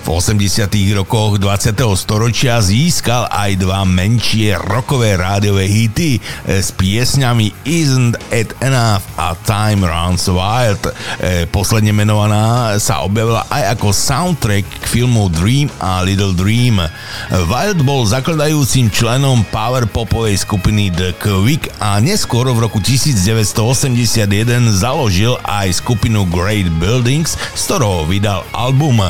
V 0.04 0.08
80. 0.12 0.68
rokoch 1.00 1.39
20. 1.39 1.72
storočia 1.95 2.60
získal 2.60 3.32
aj 3.32 3.64
dva 3.64 3.88
menšie 3.88 4.60
rokové 4.60 5.16
rádiové 5.16 5.72
hity 5.72 6.20
s 6.52 6.76
piesňami 6.76 7.64
Isn't 7.64 8.20
It 8.28 8.52
Enough 8.60 9.08
a 9.16 9.39
Time 9.47 9.88
Runs 9.88 10.28
Wild. 10.28 10.84
E, 11.24 11.47
posledne 11.47 11.95
menovaná 11.95 12.76
sa 12.76 13.08
objavila 13.08 13.47
aj 13.47 13.80
ako 13.80 13.88
soundtrack 13.95 14.68
k 14.68 14.84
filmu 14.84 15.32
Dream 15.32 15.72
a 15.80 16.04
Little 16.04 16.36
Dream. 16.36 16.88
Wild 17.29 17.85
bol 17.85 18.09
zakladajúcim 18.09 18.89
členom 18.89 19.45
power 19.53 19.85
popovej 19.85 20.41
skupiny 20.41 20.89
The 20.89 21.13
Quick 21.17 21.69
a 21.77 22.01
neskôr 22.01 22.49
v 22.49 22.65
roku 22.65 22.81
1981 22.81 24.25
založil 24.73 25.37
aj 25.45 25.81
skupinu 25.81 26.25
Great 26.29 26.69
Buildings, 26.81 27.37
z 27.53 27.61
ktorého 27.69 28.09
vydal 28.09 28.41
album. 28.51 29.01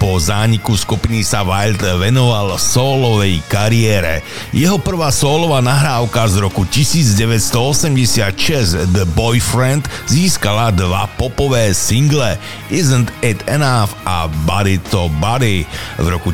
Po 0.00 0.16
zániku 0.16 0.80
skupiny 0.80 1.20
sa 1.20 1.44
Wild 1.44 1.84
venoval 1.84 2.56
solovej 2.56 3.44
kariére. 3.52 4.24
Jeho 4.48 4.80
prvá 4.80 5.12
solová 5.12 5.60
nahrávka 5.60 6.24
z 6.24 6.40
roku 6.40 6.64
1986 6.64 8.96
The 8.96 9.04
Boyfriend 9.12 9.84
získala 10.08 10.72
dva 10.72 11.04
popové 11.20 11.76
single 11.76 12.40
Isn't 12.72 13.12
It 13.20 13.44
Enough 13.44 13.92
a 14.08 14.24
Body 14.48 14.80
to 14.88 15.12
Body. 15.20 15.68
V 16.00 16.06
roku 16.08 16.32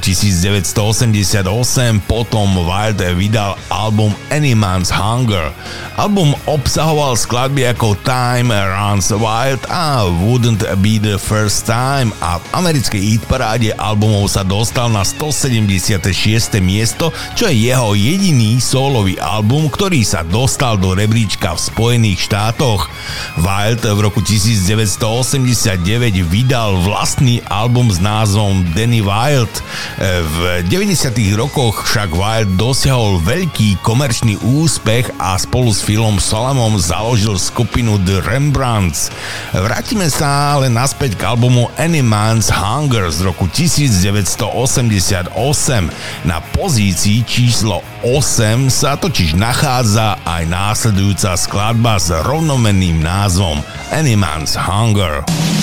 1988 0.95 2.07
potom 2.07 2.63
Wild 2.63 3.03
vydal 3.19 3.59
album 3.67 4.15
Any 4.31 4.55
Man's 4.55 4.95
Hunger. 4.95 5.51
Album 5.99 6.39
obsahoval 6.47 7.19
skladby 7.19 7.67
ako 7.75 7.99
Time 8.07 8.55
Runs 8.55 9.11
Wild 9.11 9.65
a 9.67 10.07
Wouldn't 10.07 10.63
Be 10.79 11.03
the 11.03 11.19
First 11.19 11.67
Time 11.67 12.15
a 12.23 12.39
v 12.39 12.45
americkej 12.55 13.03
hitparáde 13.03 13.57
rade 13.57 13.73
albumov 13.81 14.29
sa 14.29 14.45
dostal 14.45 14.93
na 14.93 15.01
176. 15.01 16.61
miesto, 16.61 17.09
čo 17.33 17.49
je 17.49 17.73
jeho 17.73 17.97
jediný 17.97 18.61
solový 18.61 19.17
album, 19.17 19.73
ktorý 19.73 20.05
sa 20.05 20.21
dostal 20.23 20.77
do 20.77 20.93
rebríčka 20.93 21.57
v 21.57 21.61
Spojených 21.73 22.29
štátoch. 22.29 22.93
Wild 23.41 23.81
v 23.81 24.01
roku 24.05 24.21
1989 24.21 25.81
vydal 26.29 26.77
vlastný 26.85 27.41
album 27.49 27.89
s 27.89 27.97
názvom 27.97 28.61
Danny 28.77 29.01
Wild. 29.01 29.49
V 30.05 30.69
90. 30.69 30.76
rokoch 31.33 31.89
však 31.89 32.13
Wild 32.13 32.61
dosiahol 32.61 33.17
veľký 33.25 33.81
komerčný 33.81 34.37
úspech 34.45 35.09
a 35.17 35.41
spolu 35.41 35.73
s 35.73 35.81
Philom 35.81 36.21
Solamom 36.21 36.77
založil 36.77 37.41
skupinu 37.41 37.97
The 38.05 38.21
Rembrandts. 38.21 39.09
Vrátime 39.57 40.13
sa 40.13 40.53
ale 40.53 40.69
naspäť 40.69 41.17
k 41.17 41.33
albumu 41.33 41.73
Any 41.81 42.05
Man's 42.05 42.53
Hunger 42.53 43.09
z 43.09 43.25
roku 43.25 43.49
1988. 43.49 45.33
Na 46.29 46.45
pozícii 46.53 47.25
číslo 47.25 47.81
8 48.05 48.69
sa 48.69 49.01
totiž 49.01 49.33
nachádza 49.33 50.21
aj 50.29 50.45
následujúca 50.45 51.41
skladba 51.41 51.97
s 51.97 52.13
rovnomenným 52.13 53.01
názvom 53.01 53.65
Any 53.97 54.13
Man's 54.13 54.53
Hunger. 54.53 55.25
But 55.25 55.56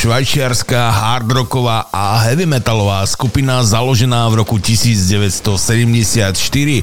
švajčiarská 0.00 0.80
hardrocková 0.88 1.92
a 1.92 1.99
heavy 2.30 2.46
metalová 2.46 3.02
skupina 3.10 3.58
založená 3.66 4.30
v 4.30 4.46
roku 4.46 4.62
1974. 4.62 6.30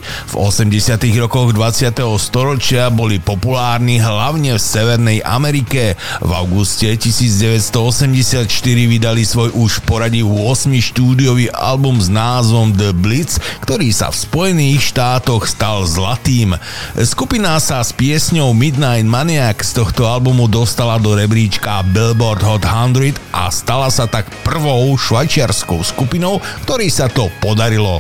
V 0.04 0.34
80. 0.36 1.24
rokoch 1.24 1.56
20. 1.56 1.88
storočia 2.20 2.92
boli 2.92 3.16
populárni 3.24 3.96
hlavne 3.96 4.60
v 4.60 4.60
Severnej 4.60 5.24
Amerike. 5.24 5.96
V 6.20 6.32
auguste 6.36 6.92
1984 6.92 8.44
vydali 8.92 9.24
svoj 9.24 9.56
už 9.56 9.88
poradí 9.88 10.20
8 10.20 10.68
štúdiový 10.68 11.48
album 11.56 12.04
s 12.04 12.12
názvom 12.12 12.76
The 12.76 12.92
Blitz, 12.92 13.40
ktorý 13.64 13.96
sa 13.96 14.12
v 14.12 14.20
Spojených 14.20 14.92
štátoch 14.92 15.48
stal 15.48 15.88
zlatým. 15.88 16.60
Skupina 17.00 17.56
sa 17.64 17.80
s 17.80 17.96
piesňou 17.96 18.52
Midnight 18.52 19.08
Maniac 19.08 19.64
z 19.64 19.80
tohto 19.80 20.12
albumu 20.12 20.52
dostala 20.52 21.00
do 21.00 21.16
rebríčka 21.16 21.88
Billboard 21.96 22.44
Hot 22.44 22.68
100 22.68 23.16
a 23.32 23.48
stala 23.48 23.88
sa 23.88 24.12
tak 24.12 24.28
prvou 24.48 24.96
švajčiarskou 24.96 25.84
skupinou, 25.84 26.40
ktorý 26.64 26.88
sa 26.88 27.12
to 27.12 27.28
podarilo. 27.44 28.00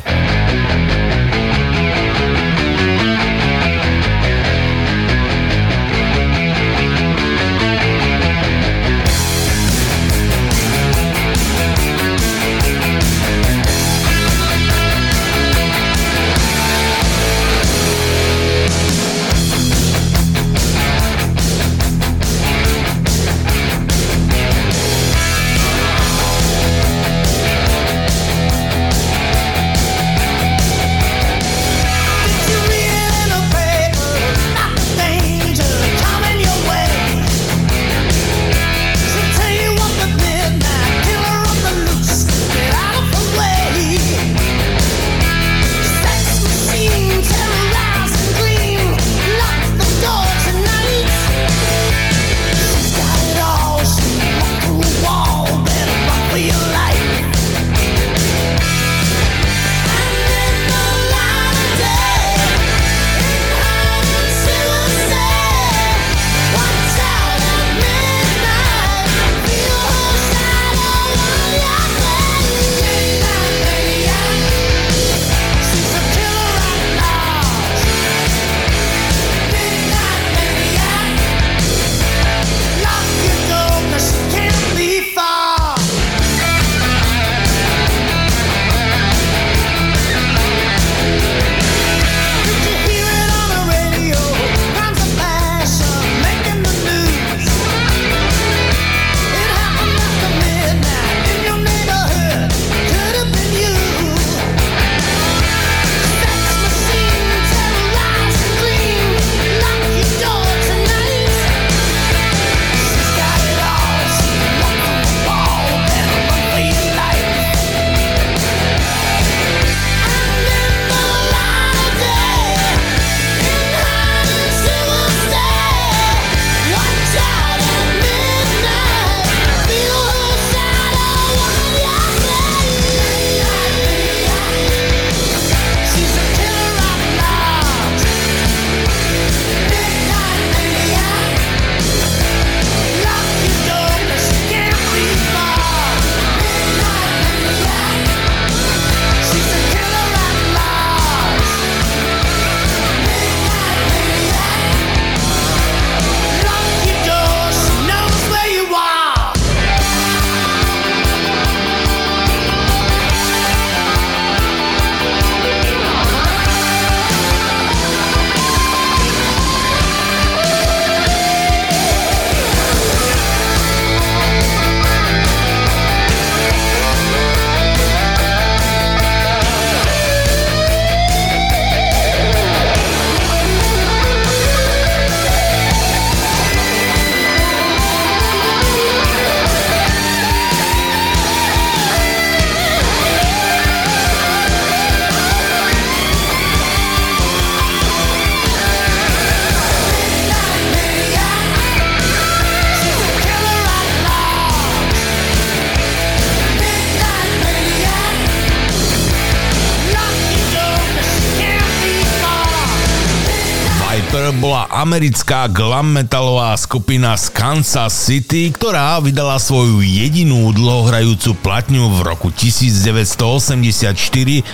Americká 214.87 215.51
glam 215.51 215.99
metalová 215.99 216.55
skupina 216.55 217.11
z 217.19 217.27
Kansas 217.35 217.91
City, 217.91 218.55
ktorá 218.55 219.03
vydala 219.03 219.35
svoju 219.35 219.83
jedinú 219.83 220.49
dlhohrajúcu 220.55 221.35
platňu 221.43 221.91
v 221.91 222.07
roku 222.07 222.31
1984 222.31 223.91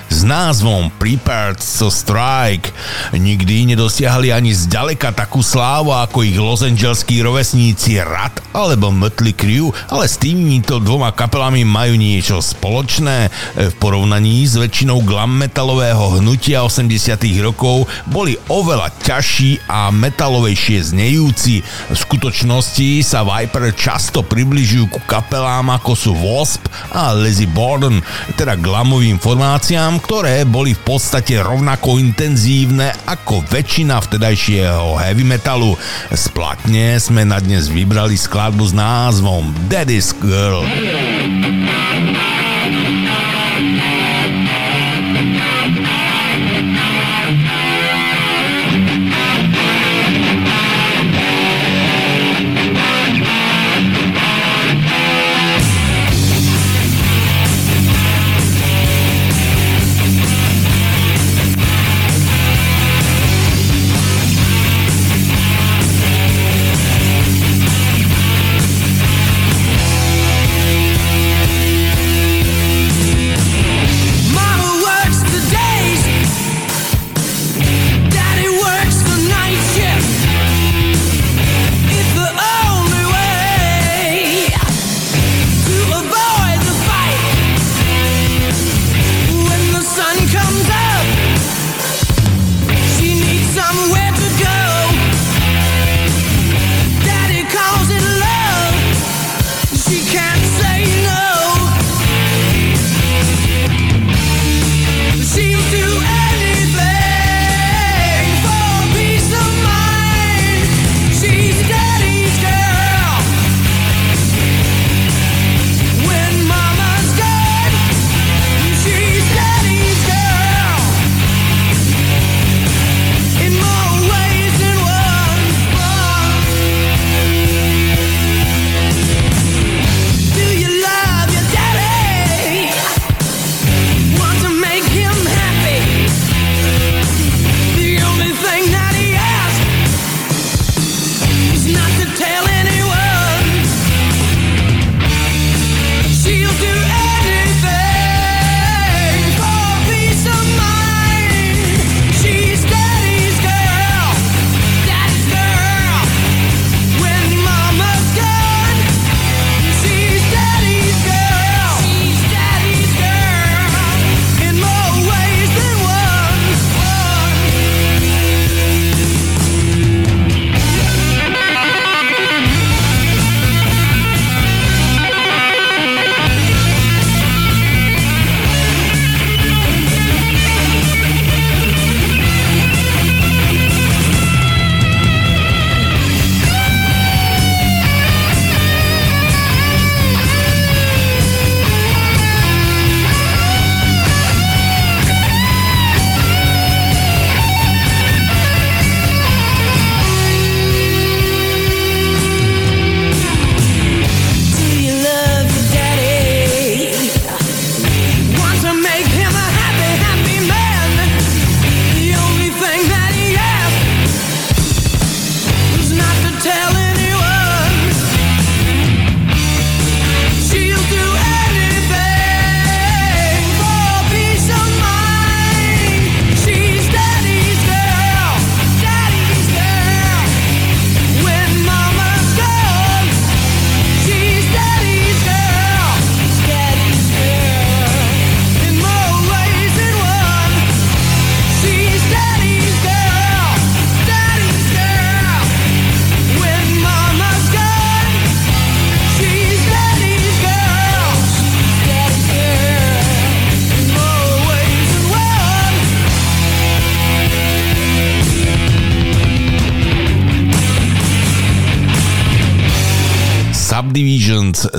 s 0.10 0.20
názvom 0.26 0.90
Prepared 0.98 1.62
to 1.62 1.94
Strike. 1.94 2.74
Nikdy 3.14 3.78
nedosiahli 3.78 4.34
ani 4.34 4.58
zďaleka 4.58 5.14
takú 5.14 5.46
slávu 5.46 5.94
ako 5.94 6.26
ich 6.26 6.36
losangelskí 6.36 7.22
rovesníci 7.22 8.02
Rat 8.02 8.43
alebo 8.54 8.94
Mötley 8.94 9.36
Crue, 9.36 9.76
ale 9.92 10.08
s 10.08 10.16
týmito 10.22 10.80
dvoma 10.80 11.12
kapelami 11.12 11.68
majú 11.68 12.00
niečo 12.00 12.40
spoločné. 12.40 13.28
V 13.58 13.74
porovnaní 13.82 14.46
s 14.46 14.56
väčšinou 14.56 15.04
glam 15.04 15.36
metalového 15.36 16.22
hnutia 16.22 16.64
80 16.64 17.18
rokov 17.42 17.90
boli 18.08 18.38
oveľa 18.48 18.94
ťažší 19.04 19.66
a 19.68 19.90
metalovejšie 19.90 20.94
znejúci. 20.94 21.66
V 21.66 21.98
skutočnosti 21.98 23.02
sa 23.02 23.26
Viper 23.26 23.74
často 23.74 24.22
približujú 24.22 24.86
ku 24.94 25.02
kapelám 25.10 25.74
ako 25.74 25.92
sú 25.98 26.12
Wasp 26.14 26.70
a 26.94 27.12
Lizzy 27.18 27.50
Borden, 27.50 28.00
teda 28.38 28.54
glamovým 28.56 29.18
formáciám, 29.18 29.98
ktoré 29.98 30.46
boli 30.46 30.78
v 30.78 30.82
podstate 30.86 31.42
rovnako 31.42 31.98
intenzívne 31.98 32.94
ako 33.10 33.42
väčšina 33.50 33.98
vtedajšieho 33.98 35.02
heavy 35.02 35.26
metalu. 35.26 35.74
Splatne 36.14 37.02
sme 37.02 37.26
na 37.26 37.42
dnes 37.42 37.74
vybrali 37.74 38.14
skladbu 38.14 38.43
s 38.52 38.74
názvom 38.76 39.56
Daddy's 39.72 40.12
Girl. 40.20 40.68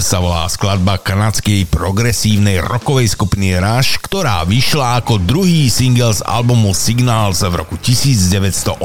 Sa 0.03 0.19
volá 0.19 0.51
skladba 0.51 0.99
kanadskej 0.99 1.71
progresívnej 1.71 2.59
rokovej 2.59 3.15
skupiny 3.15 3.55
Rush, 3.63 4.03
ktorá 4.03 4.43
vyšla 4.43 4.99
ako 4.99 5.23
druhý 5.23 5.71
single 5.71 6.11
z 6.11 6.27
albumu 6.27 6.75
Signals 6.75 7.47
v 7.47 7.55
roku 7.55 7.79
1982 7.79 8.83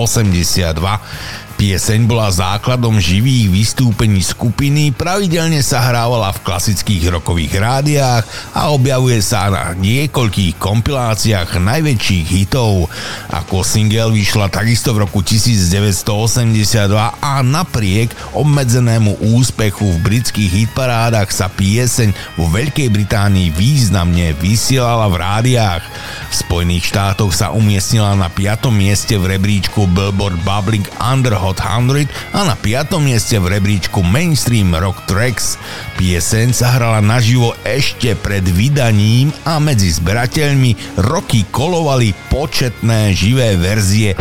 Pieseň 1.60 2.08
bola 2.08 2.32
základom 2.32 3.04
živých 3.04 3.52
vystúpení 3.52 4.24
skupiny, 4.24 4.96
pravidelne 4.96 5.60
sa 5.60 5.84
hrávala 5.84 6.32
v 6.32 6.48
klasických 6.48 7.12
rokových 7.20 7.60
rádiách 7.60 8.24
a 8.56 8.72
objavuje 8.72 9.20
sa 9.20 9.52
na 9.52 9.76
niekoľkých 9.76 10.56
kompiláciách 10.56 11.60
najväčších 11.60 12.26
hitov. 12.32 12.88
Ako 13.28 13.68
single 13.68 14.16
vyšla 14.16 14.48
takisto 14.48 14.96
v 14.96 15.04
roku 15.04 15.20
1982 15.20 16.96
a 17.20 17.34
napriek 17.44 18.16
obmedzenému 18.40 19.20
úspechu 19.36 19.84
v 19.84 20.00
britských 20.00 20.64
hitparádach 20.64 21.28
sa 21.28 21.52
pieseň 21.52 22.40
vo 22.40 22.48
Veľkej 22.48 22.88
Británii 22.88 23.52
významne 23.52 24.32
vysielala 24.40 25.12
v 25.12 25.16
rádiách. 25.20 25.84
V 26.32 26.36
Spojených 26.40 26.88
štátoch 26.88 27.36
sa 27.36 27.52
umiestnila 27.52 28.16
na 28.16 28.32
5. 28.32 28.72
mieste 28.72 29.20
v 29.20 29.36
rebríčku 29.36 29.92
Billboard 29.92 30.40
Bubbling 30.48 30.88
Under 31.04 31.36
Hot 31.50 31.66
100 31.66 32.06
a 32.38 32.46
na 32.46 32.54
5. 32.54 33.02
mieste 33.02 33.42
v 33.42 33.58
rebríčku 33.58 34.06
Mainstream 34.06 34.70
Rock 34.78 35.10
Tracks. 35.10 35.58
Pieseň 35.98 36.54
sa 36.54 36.78
hrala 36.78 37.02
naživo 37.02 37.58
ešte 37.66 38.14
pred 38.14 38.46
vydaním 38.46 39.34
a 39.50 39.58
medzi 39.58 39.90
zberateľmi 39.90 41.02
roky 41.10 41.50
kolovali 41.50 42.14
početné 42.30 43.18
živé 43.18 43.58
verzie 43.58 44.14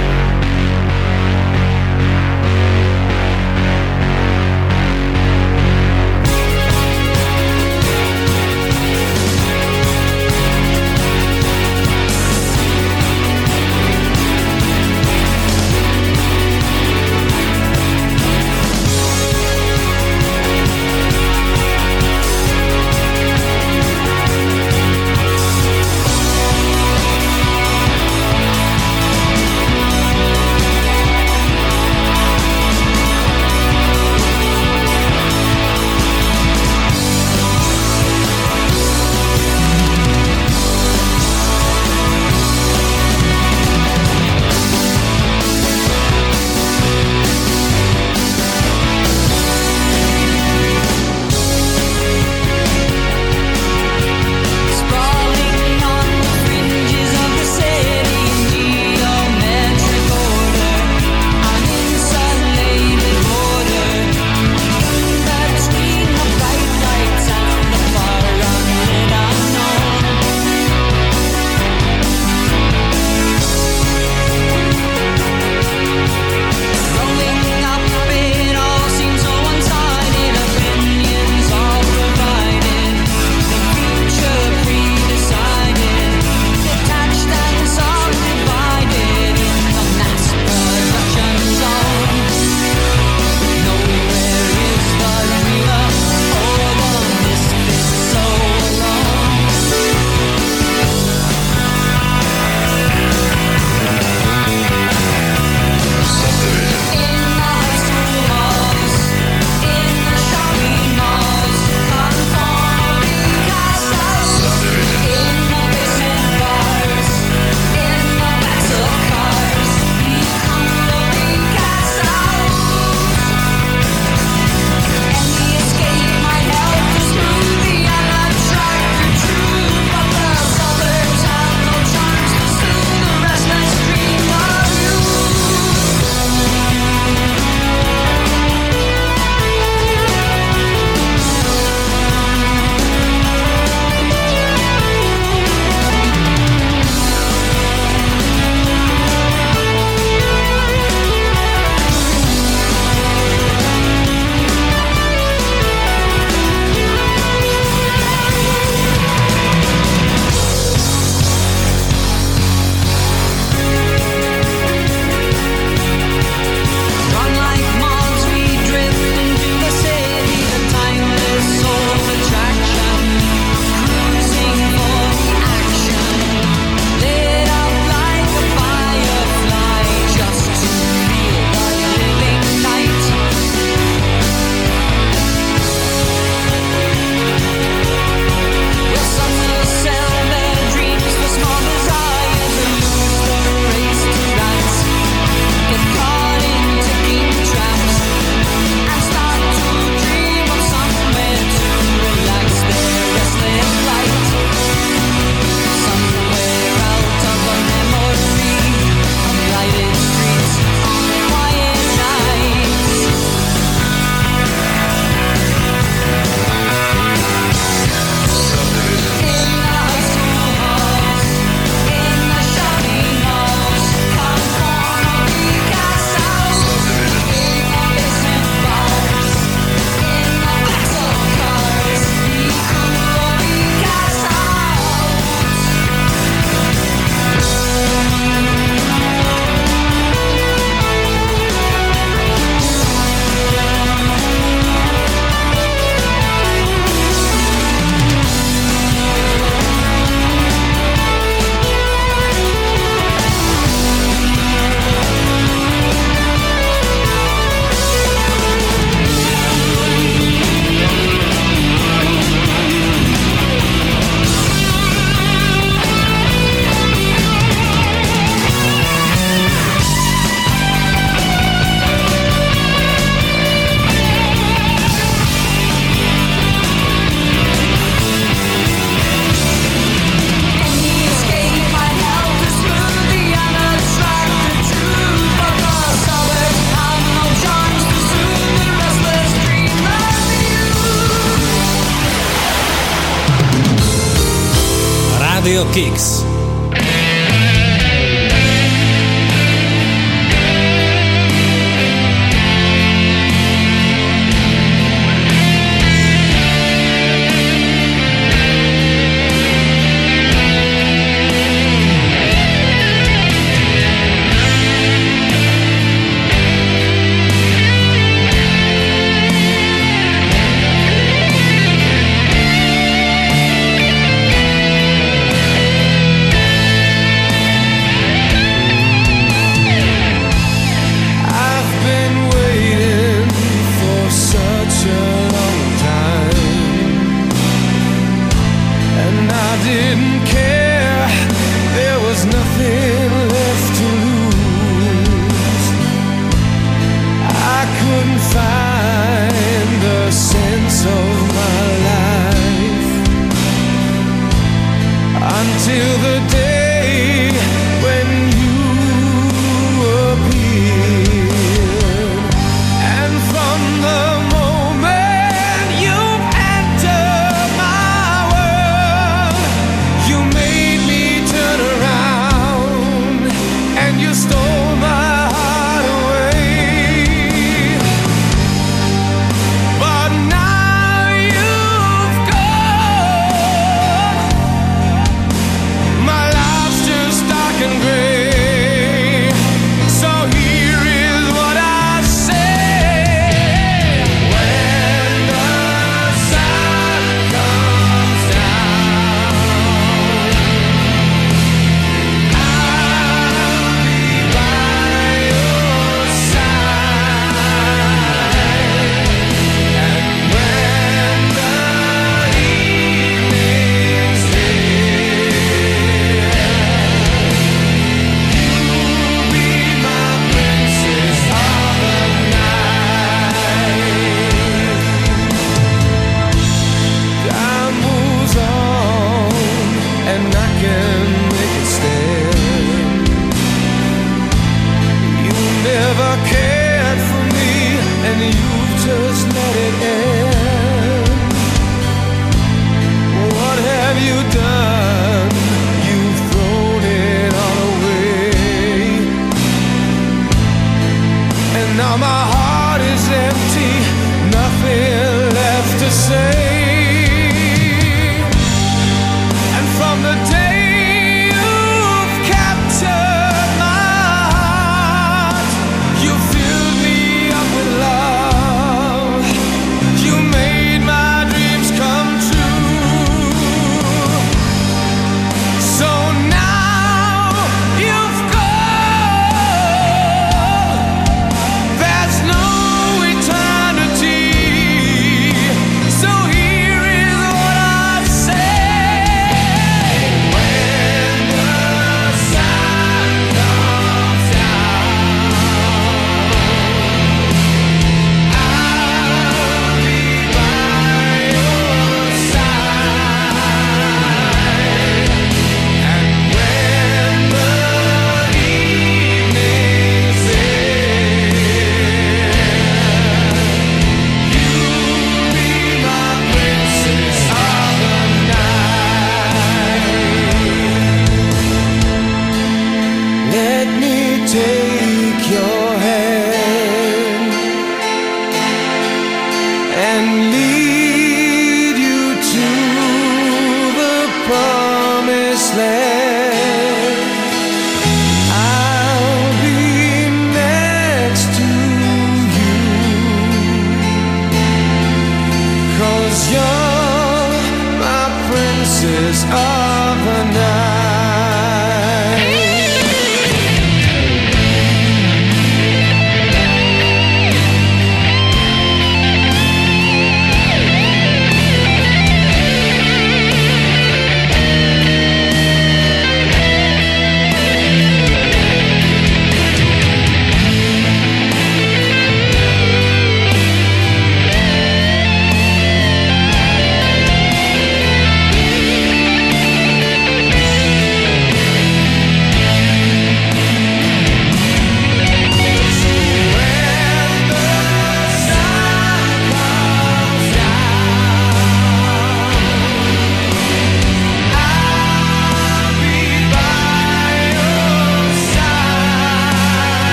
Radio 295.79 296.18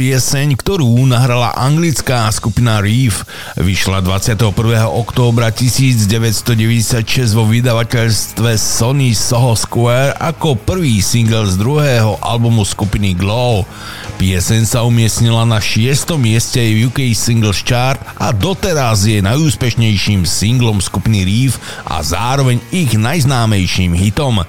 pieseň, 0.00 0.56
ktorú 0.56 0.96
nahrala 1.04 1.52
anglická 1.52 2.24
skupina 2.32 2.80
Reef. 2.80 3.20
Vyšla 3.60 4.00
21. 4.00 4.48
októbra 4.88 5.52
1996 5.52 7.36
vo 7.36 7.44
vydavateľstve 7.44 8.56
Sony 8.56 9.12
Soho 9.12 9.52
Square 9.52 10.16
ako 10.16 10.56
prvý 10.56 11.04
single 11.04 11.44
z 11.44 11.60
druhého 11.60 12.16
albumu 12.24 12.64
skupiny 12.64 13.12
Glow. 13.12 13.68
Pieseň 14.16 14.64
sa 14.64 14.88
umiestnila 14.88 15.44
na 15.44 15.60
6. 15.60 16.16
mieste 16.16 16.64
UK 16.64 17.12
Singles 17.12 17.60
Chart 17.60 18.00
a 18.16 18.32
doteraz 18.32 19.04
je 19.04 19.20
najúspešnejším 19.20 20.24
singlom 20.24 20.80
skupiny 20.80 21.28
Reef 21.28 21.60
a 21.84 22.00
zároveň 22.00 22.56
ich 22.72 22.96
najznámejším 22.96 23.92
hitom. 24.00 24.48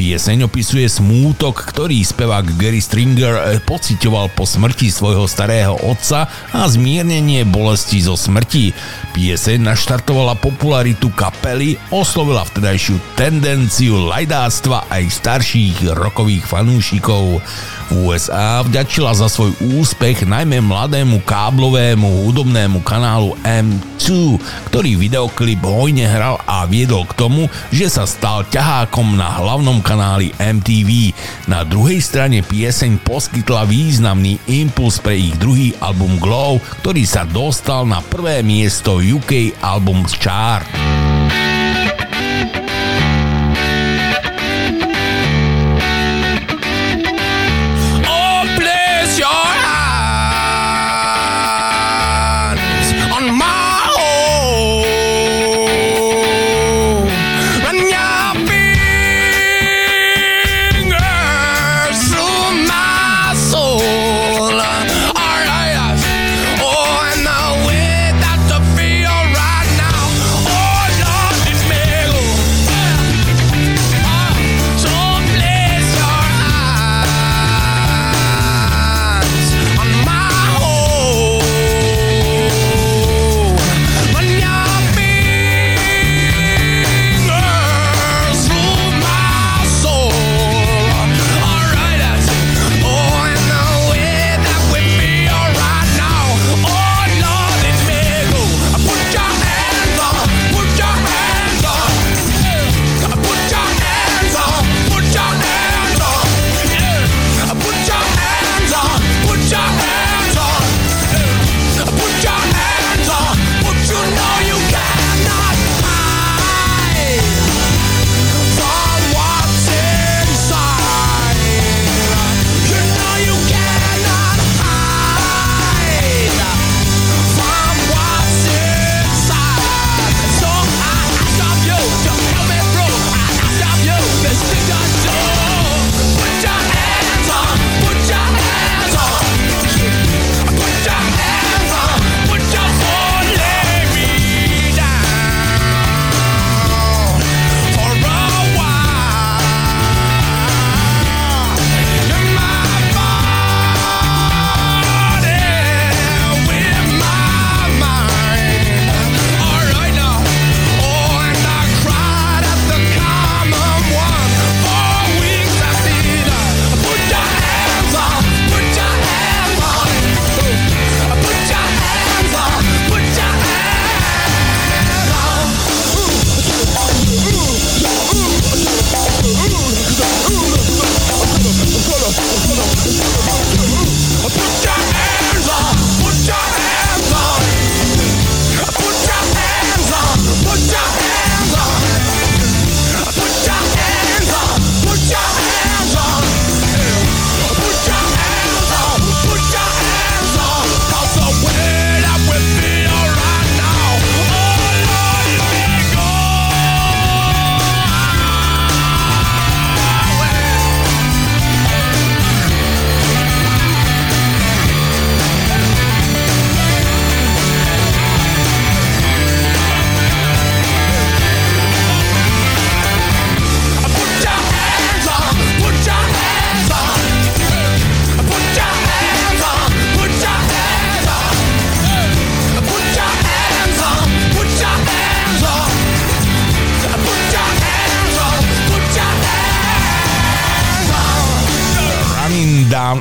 Pieseň 0.00 0.48
opisuje 0.48 0.88
smútok, 0.88 1.76
ktorý 1.76 2.00
spevák 2.00 2.56
Gary 2.56 2.80
Stringer 2.80 3.36
eh, 3.36 3.60
pocitoval 3.60 4.32
po 4.32 4.48
smrti 4.48 4.88
svojho 4.88 5.28
starého 5.28 5.76
otca 5.76 6.24
a 6.56 6.64
zmiernenie 6.64 7.44
bolesti 7.44 8.00
zo 8.00 8.16
smrti. 8.16 8.72
Pieseň 9.12 9.60
naštartovala 9.60 10.40
popularitu 10.40 11.12
kapely, 11.12 11.76
oslovila 11.92 12.48
vtedajšiu 12.48 12.96
tendenciu 13.12 14.00
lajdáctva 14.08 14.88
aj 14.88 15.04
starších 15.20 15.92
rokových 15.92 16.48
fanúšikov. 16.48 17.44
USA 17.90 18.62
vďačila 18.62 19.10
za 19.18 19.26
svoj 19.26 19.50
úspech 19.58 20.22
najmä 20.22 20.62
mladému 20.62 21.26
káblovému 21.26 22.26
hudobnému 22.26 22.86
kanálu 22.86 23.34
M2, 23.42 24.38
ktorý 24.70 24.94
videoklip 24.94 25.58
hojne 25.66 26.06
hral 26.06 26.38
a 26.46 26.66
viedol 26.70 27.02
k 27.10 27.18
tomu, 27.18 27.50
že 27.74 27.90
sa 27.90 28.06
stal 28.06 28.46
ťahákom 28.46 29.18
na 29.18 29.26
hlavnom 29.42 29.82
kanáli 29.82 30.30
MTV. 30.38 31.10
Na 31.50 31.66
druhej 31.66 31.98
strane 31.98 32.46
pieseň 32.46 33.02
poskytla 33.02 33.66
významný 33.66 34.38
impuls 34.46 35.02
pre 35.02 35.18
ich 35.18 35.34
druhý 35.42 35.74
album 35.82 36.22
Glow, 36.22 36.62
ktorý 36.82 37.02
sa 37.02 37.26
dostal 37.26 37.90
na 37.90 37.98
prvé 37.98 38.46
miesto 38.46 39.02
UK 39.02 39.58
Album 39.62 40.06
Chart. 40.06 40.99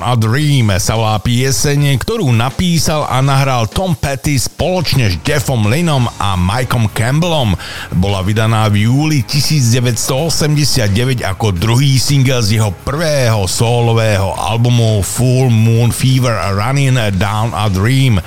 A 0.09 0.17
Dream 0.17 0.73
sa 0.81 0.97
volá 0.97 1.21
pieseň, 1.21 1.93
ktorú 2.01 2.33
napísal 2.33 3.05
a 3.05 3.21
nahral 3.21 3.69
Tom 3.69 3.93
Petty 3.93 4.41
spoločne 4.41 5.05
s 5.05 5.21
Jeffom 5.21 5.69
Linom 5.69 6.09
a 6.17 6.33
Mikeom 6.33 6.89
Campbellom. 6.89 7.53
Bola 7.93 8.25
vydaná 8.25 8.65
v 8.73 8.89
júli 8.89 9.21
1989 9.21 11.21
ako 11.21 11.53
druhý 11.53 12.01
single 12.01 12.41
z 12.41 12.57
jeho 12.57 12.73
prvého 12.81 13.45
solového 13.45 14.33
albumu 14.33 15.05
Full 15.05 15.53
Moon 15.53 15.93
Fever 15.93 16.33
Running 16.57 17.13
Down 17.13 17.53
a 17.53 17.69
Dream. 17.69 18.17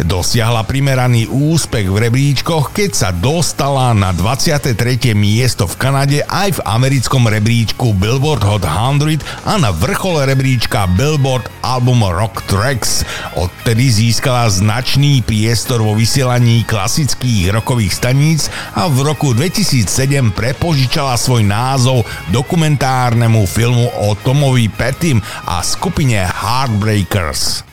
Dosiahla 0.00 0.64
primeraný 0.64 1.28
úspech 1.28 1.84
v 1.84 2.08
rebríčkoch, 2.08 2.72
keď 2.72 2.90
sa 2.96 3.08
dostala 3.12 3.92
na 3.92 4.16
23. 4.16 4.72
miesto 5.12 5.68
v 5.68 5.76
Kanade 5.76 6.24
aj 6.24 6.56
v 6.56 6.64
americkom 6.64 7.28
rebríčku 7.28 7.92
Billboard 7.92 8.40
Hot 8.40 8.64
100 8.64 9.20
a 9.44 9.60
na 9.60 9.68
vrchole 9.68 10.24
rebríčka 10.24 10.88
Billboard 10.96 11.25
Billboard 11.26 11.50
album 11.66 12.06
Rock 12.06 12.46
Tracks. 12.46 13.02
Odtedy 13.34 13.90
získala 13.90 14.46
značný 14.46 15.26
priestor 15.26 15.82
vo 15.82 15.98
vysielaní 15.98 16.62
klasických 16.62 17.50
rokových 17.50 17.98
staníc 17.98 18.46
a 18.78 18.86
v 18.86 19.10
roku 19.10 19.34
2007 19.34 19.90
prepožičala 20.30 21.18
svoj 21.18 21.42
názov 21.42 22.06
dokumentárnemu 22.30 23.42
filmu 23.42 23.90
o 24.06 24.14
Tomovi 24.14 24.70
Pettim 24.70 25.18
a 25.50 25.66
skupine 25.66 26.22
Heartbreakers. 26.30 27.66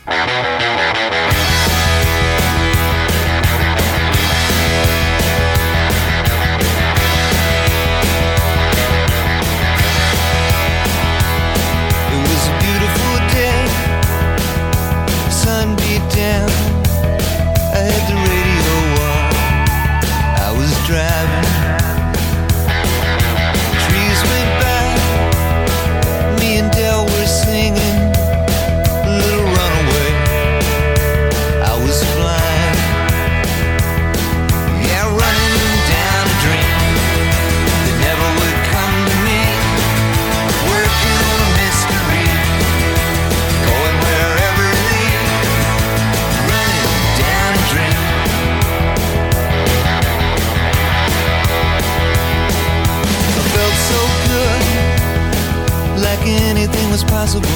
impossible 57.24 57.53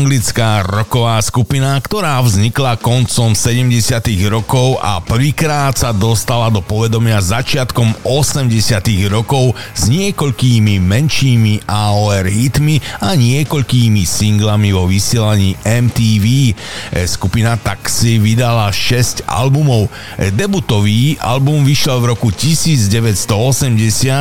anglická 0.00 0.64
roková 0.64 1.20
skupina, 1.20 1.76
ktorá 1.76 2.20
vznikla 2.24 2.80
koncom 2.80 3.36
70. 3.36 4.00
rokov 4.32 4.80
a 4.80 4.96
prvýkrát 5.04 5.76
sa 5.76 5.92
dostala 5.92 6.48
do 6.48 6.64
povedomia 6.64 7.20
začiatkom 7.20 8.08
80. 8.08 8.48
rokov 9.12 9.52
s 9.76 9.92
niekoľkými 9.92 10.80
menšími 10.80 11.68
AOR 11.68 12.24
hitmi 12.28 12.80
a 13.04 13.12
niekoľkými 13.12 14.00
singlami 14.08 14.72
vo 14.72 14.88
vysielaní 14.88 15.56
MTV. 15.64 16.56
Skupina 17.04 17.60
Taxi 17.60 18.16
vydala 18.16 18.72
6 18.72 19.28
albumov. 19.28 19.92
Debutový 20.16 21.20
album 21.20 21.68
vyšiel 21.68 22.00
v 22.00 22.16
roku 22.16 22.28
1980 22.32 23.28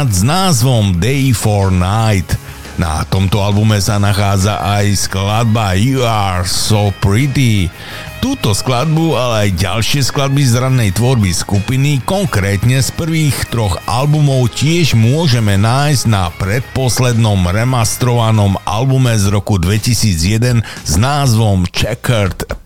s 0.08 0.22
názvom 0.28 1.00
Day 1.00 1.32
for 1.32 1.72
Night. 1.72 2.39
Na 2.80 3.04
tomto 3.04 3.44
albume 3.44 3.76
sa 3.84 4.00
nachádza 4.00 4.56
aj 4.64 5.12
skladba 5.12 5.76
You 5.76 6.00
Are 6.08 6.48
So 6.48 6.96
Pretty. 7.04 7.68
Túto 8.24 8.56
skladbu, 8.56 9.20
ale 9.20 9.52
aj 9.52 9.60
ďalšie 9.60 10.00
skladby 10.08 10.48
z 10.48 10.64
rannej 10.64 10.96
tvorby 10.96 11.28
skupiny, 11.36 12.00
konkrétne 12.08 12.80
z 12.80 12.88
prvých 12.96 13.52
troch 13.52 13.84
albumov 13.84 14.56
tiež 14.56 14.96
môžeme 14.96 15.60
nájsť 15.60 16.04
na 16.08 16.32
predposlednom 16.40 17.52
remastrovanom 17.52 18.56
albume 18.64 19.12
z 19.20 19.28
roku 19.28 19.60
2001 19.60 20.64
s 20.64 20.94
názvom 20.96 21.68
Checkered 21.68 22.59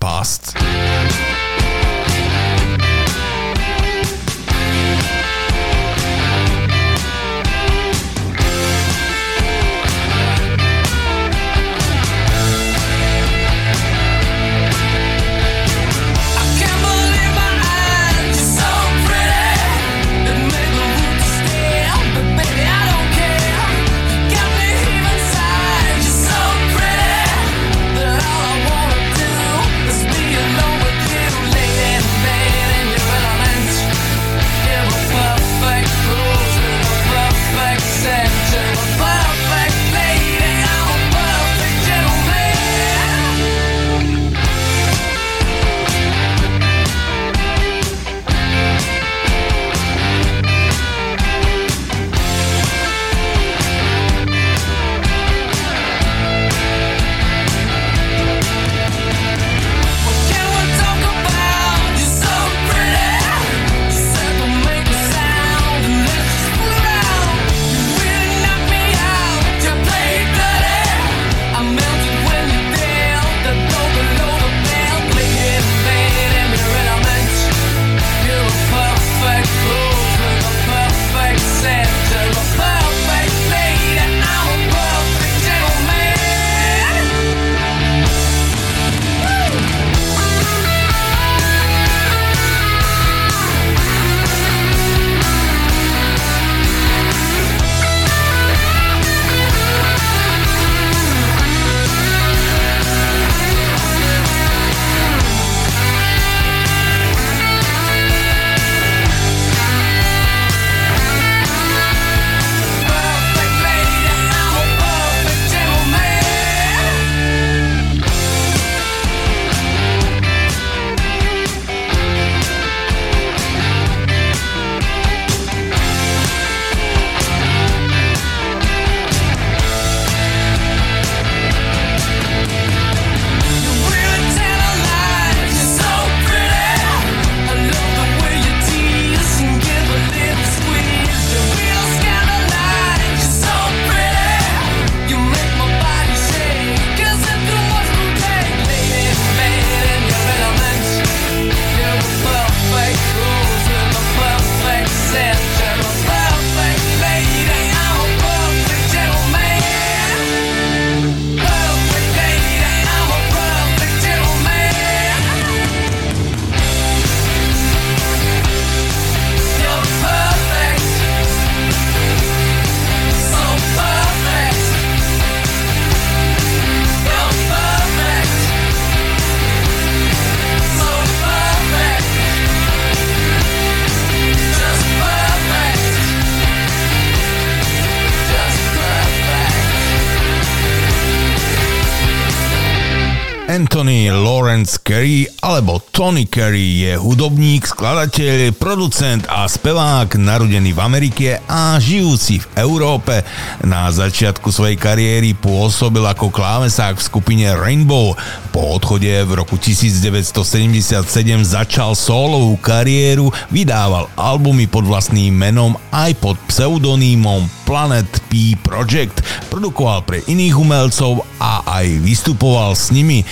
skladateľ, 197.83 198.55
producent 198.55 199.27
a 199.27 199.43
spevák 199.43 200.15
narodený 200.15 200.71
v 200.71 200.79
Amerike 200.79 201.27
a 201.43 201.75
žijúci 201.83 202.39
v 202.39 202.63
Európe. 202.63 203.27
Na 203.59 203.91
začiatku 203.91 204.55
svojej 204.55 204.79
kariéry 204.79 205.35
pôsobil 205.35 205.99
ako 205.99 206.31
klávesák 206.31 206.95
v 206.95 207.03
skupine 207.03 207.51
Rainbow. 207.51 208.15
Po 208.55 208.79
odchode 208.79 209.11
v 209.11 209.31
roku 209.35 209.59
1977 209.59 211.03
začal 211.43 211.91
solovú 211.91 212.55
kariéru, 212.55 213.27
vydával 213.51 214.07
albumy 214.15 214.63
pod 214.63 214.87
vlastným 214.87 215.35
menom 215.35 215.75
aj 215.91 216.15
pod 216.23 216.39
pseudonymom 216.47 217.51
Planet 217.67 218.07
P 218.33 218.57
Project. 218.57 219.21
Produkoval 219.53 220.01
pre 220.01 220.25
iných 220.25 220.57
umelcov 220.57 221.21
a 221.37 221.61
aj 221.69 222.01
vystupoval 222.01 222.73
s 222.73 222.89
nimi. 222.89 223.21
E, 223.21 223.25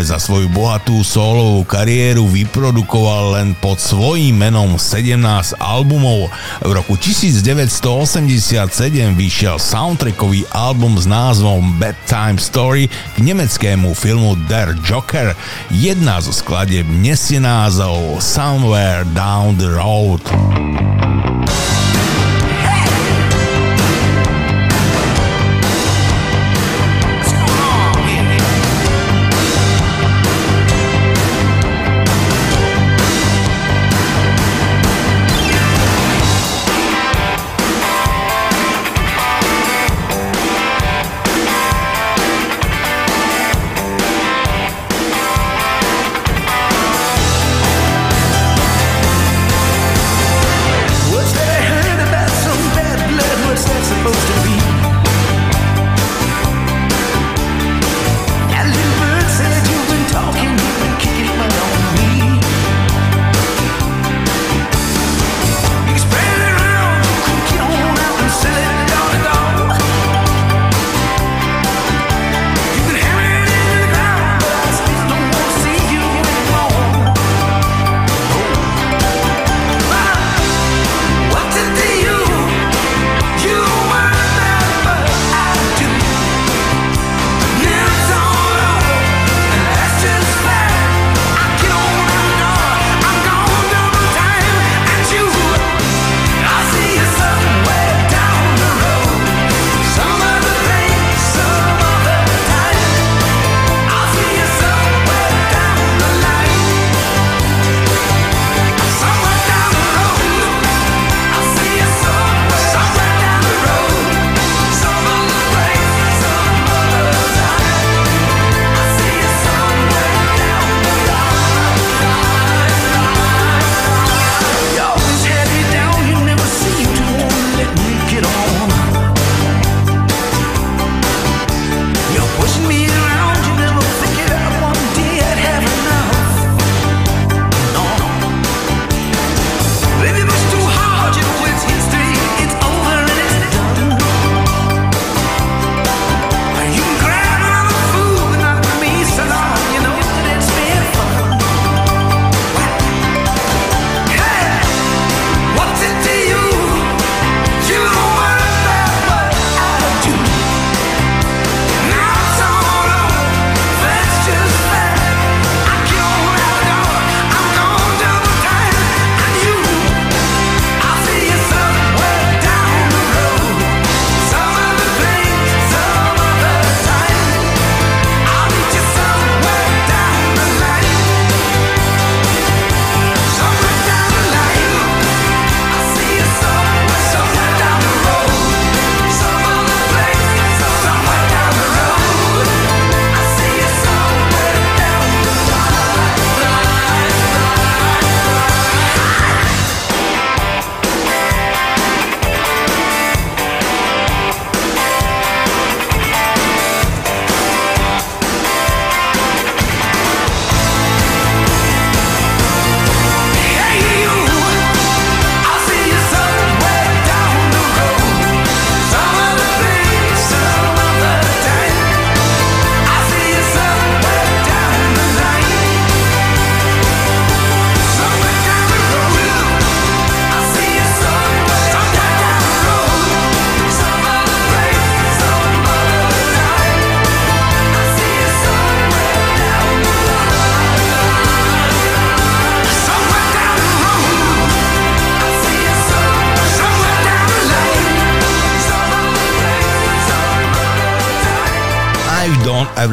za 0.00 0.16
svoju 0.16 0.48
bohatú 0.48 1.04
solovú 1.04 1.60
kariéru 1.68 2.24
vyprodukoval 2.24 3.36
len 3.36 3.52
pod 3.60 3.76
svojím 3.76 4.40
menom 4.40 4.80
17 4.80 5.60
albumov. 5.60 6.32
V 6.64 6.70
roku 6.72 6.96
1987 6.96 8.32
vyšiel 9.12 9.60
soundtrackový 9.60 10.48
album 10.56 10.96
s 10.96 11.04
názvom 11.04 11.76
Bedtime 11.76 12.40
Story 12.40 12.88
k 12.88 13.16
nemeckému 13.20 13.92
filmu 13.92 14.40
Der 14.48 14.72
Joker. 14.80 15.36
Jedna 15.68 16.24
zo 16.24 16.32
skladeb 16.32 16.88
nesie 16.88 17.36
názov 17.36 18.24
Somewhere 18.24 19.04
Down 19.12 19.60
the 19.60 19.68
Road. 19.68 20.24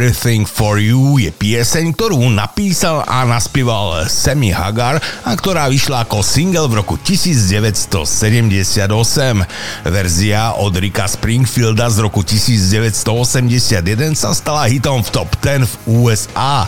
Everything 0.03 0.43
For 0.43 0.83
You 0.83 1.15
je 1.15 1.31
pieseň, 1.31 1.95
ktorú 1.95 2.27
napísal 2.27 3.07
a 3.07 3.23
naspieval 3.23 4.03
Sammy 4.11 4.51
Hagar 4.51 4.99
a 4.99 5.31
ktorá 5.31 5.71
vyšla 5.71 6.03
ako 6.03 6.19
single 6.19 6.67
v 6.67 6.83
roku 6.83 6.99
1978. 6.99 8.83
Verzia 9.87 10.59
od 10.59 10.75
Ricka 10.75 11.07
Springfielda 11.07 11.87
z 11.87 12.03
roku 12.03 12.19
1981 12.19 13.79
sa 14.11 14.35
stala 14.35 14.67
hitom 14.67 14.99
v 15.07 15.09
top 15.15 15.39
10 15.39 15.71
v 15.71 15.73
USA. 16.03 16.67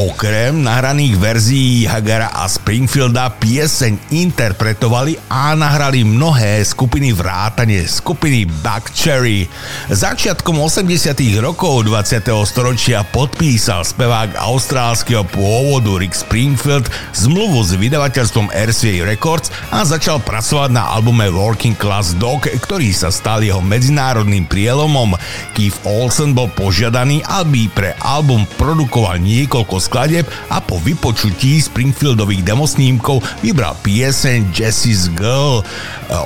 Okrem 0.00 0.64
nahraných 0.64 1.20
verzií 1.20 1.84
Hagara 1.84 2.32
a 2.32 2.48
Springfielda 2.48 3.28
pieseň 3.36 4.08
interpretovali 4.08 5.20
a 5.28 5.52
nahrali 5.52 6.00
mnohé 6.00 6.64
skupiny 6.64 7.12
vrátane 7.12 7.84
skupiny 7.84 8.48
Buck 8.64 8.88
Cherry. 8.96 9.44
Začiatkom 9.92 10.56
80 10.56 11.12
rokov 11.44 11.84
20. 11.84 12.24
storočia 12.48 12.69
podpísal 13.10 13.82
spevák 13.82 14.38
austrálskeho 14.38 15.26
pôvodu 15.26 15.98
Rick 15.98 16.14
Springfield 16.14 16.86
zmluvu 17.10 17.66
s 17.66 17.74
vydavateľstvom 17.74 18.46
RCA 18.54 19.02
Records 19.02 19.50
a 19.74 19.82
začal 19.82 20.22
pracovať 20.22 20.70
na 20.70 20.86
albume 20.94 21.26
Working 21.34 21.74
Class 21.74 22.14
Dog, 22.14 22.46
ktorý 22.46 22.94
sa 22.94 23.10
stal 23.10 23.42
jeho 23.42 23.58
medzinárodným 23.58 24.46
prielomom. 24.46 25.18
Keith 25.50 25.82
Olsen 25.82 26.30
bol 26.30 26.46
požiadaný, 26.46 27.26
aby 27.26 27.66
pre 27.74 27.98
album 28.06 28.46
produkoval 28.54 29.18
niekoľko 29.18 29.76
skladeb 29.82 30.30
a 30.54 30.62
po 30.62 30.78
vypočutí 30.78 31.58
Springfieldových 31.58 32.46
demosnímkov 32.46 33.18
vybral 33.42 33.74
pieseň 33.82 34.54
Jessie's 34.54 35.10
Girl. 35.18 35.66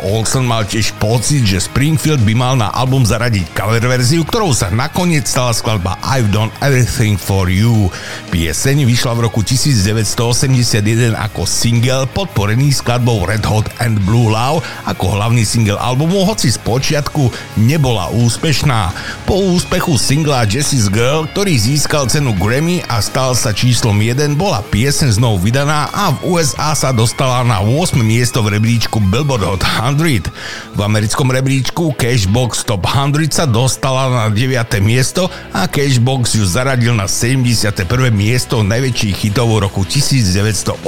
Olsen 0.05 0.45
mal 0.45 0.69
tiež 0.69 0.93
pocit, 1.01 1.49
že 1.49 1.65
Springfield 1.65 2.21
by 2.21 2.35
mal 2.37 2.55
na 2.61 2.69
album 2.69 3.09
zaradiť 3.09 3.57
cover 3.57 3.81
verziu, 3.81 4.29
ktorou 4.29 4.53
sa 4.53 4.69
nakoniec 4.69 5.25
stala 5.25 5.57
skladba 5.57 5.97
I've 6.25 6.33
Done 6.33 6.53
Everything 6.65 7.21
For 7.21 7.53
You. 7.53 7.93
Pieseň 8.33 8.89
vyšla 8.89 9.13
v 9.13 9.29
roku 9.29 9.45
1981 9.45 11.13
ako 11.13 11.45
single 11.45 12.09
podporený 12.09 12.73
skladbou 12.73 13.29
Red 13.29 13.45
Hot 13.45 13.69
and 13.85 14.01
Blue 14.09 14.33
Love 14.33 14.65
ako 14.89 15.21
hlavný 15.21 15.45
single 15.45 15.77
albumu, 15.77 16.25
hoci 16.25 16.49
z 16.49 16.57
počiatku 16.65 17.29
nebola 17.61 18.09
úspešná. 18.09 18.97
Po 19.29 19.37
úspechu 19.53 20.01
singla 20.01 20.49
Jessie's 20.49 20.89
Girl, 20.89 21.29
ktorý 21.29 21.61
získal 21.61 22.09
cenu 22.09 22.33
Grammy 22.41 22.81
a 22.89 23.05
stal 23.05 23.37
sa 23.37 23.53
číslom 23.53 24.01
1, 24.01 24.41
bola 24.41 24.65
pieseň 24.65 25.21
znovu 25.21 25.45
vydaná 25.45 25.93
a 25.93 26.17
v 26.17 26.41
USA 26.41 26.73
sa 26.73 26.89
dostala 26.89 27.45
na 27.45 27.61
8 27.61 28.01
miesto 28.01 28.41
v 28.41 28.57
rebríčku 28.57 28.97
Billboard 29.13 29.45
Hot 29.45 29.61
100. 29.61 30.33
V 30.73 30.81
americkom 30.81 31.29
rebríčku 31.29 31.93
Cashbox 32.01 32.65
Top 32.65 32.89
100 32.89 33.29
sa 33.29 33.45
dostala 33.45 34.09
na 34.09 34.25
9. 34.33 34.81
miesto 34.81 35.29
a 35.53 35.69
Cashbox 35.69 36.14
ju 36.23 36.47
zaradil 36.47 36.95
na 36.95 37.11
71. 37.11 37.83
miesto 38.15 38.63
najväčších 38.63 39.27
hitov 39.27 39.51
roku 39.59 39.83
1981. 39.83 40.87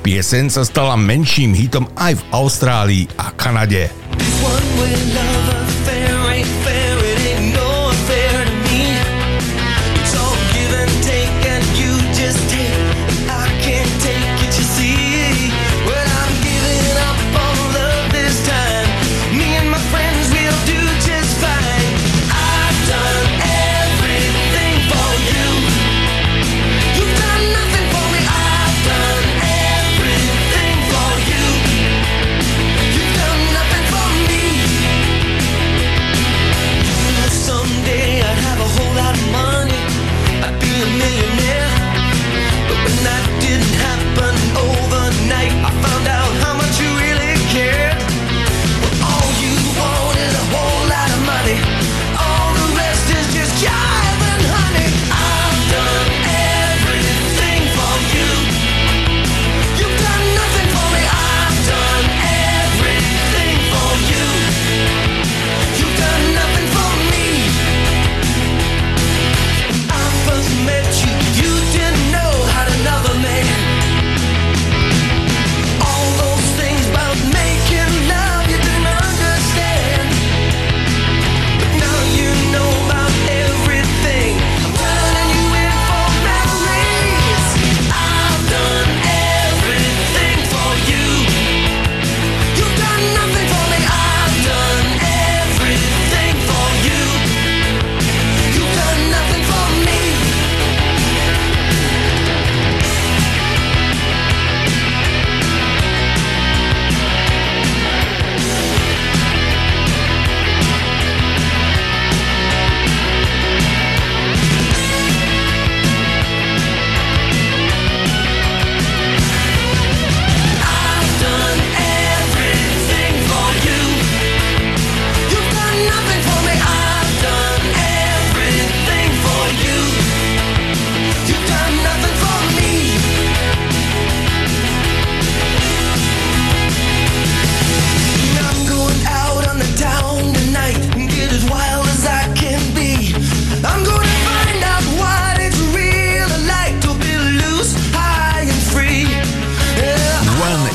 Pieseň 0.00 0.44
sa 0.48 0.64
stala 0.64 0.96
menším 0.96 1.52
hitom 1.52 1.84
aj 1.92 2.16
v 2.16 2.22
Austrálii 2.32 3.04
a 3.20 3.28
Kanade. 3.36 3.92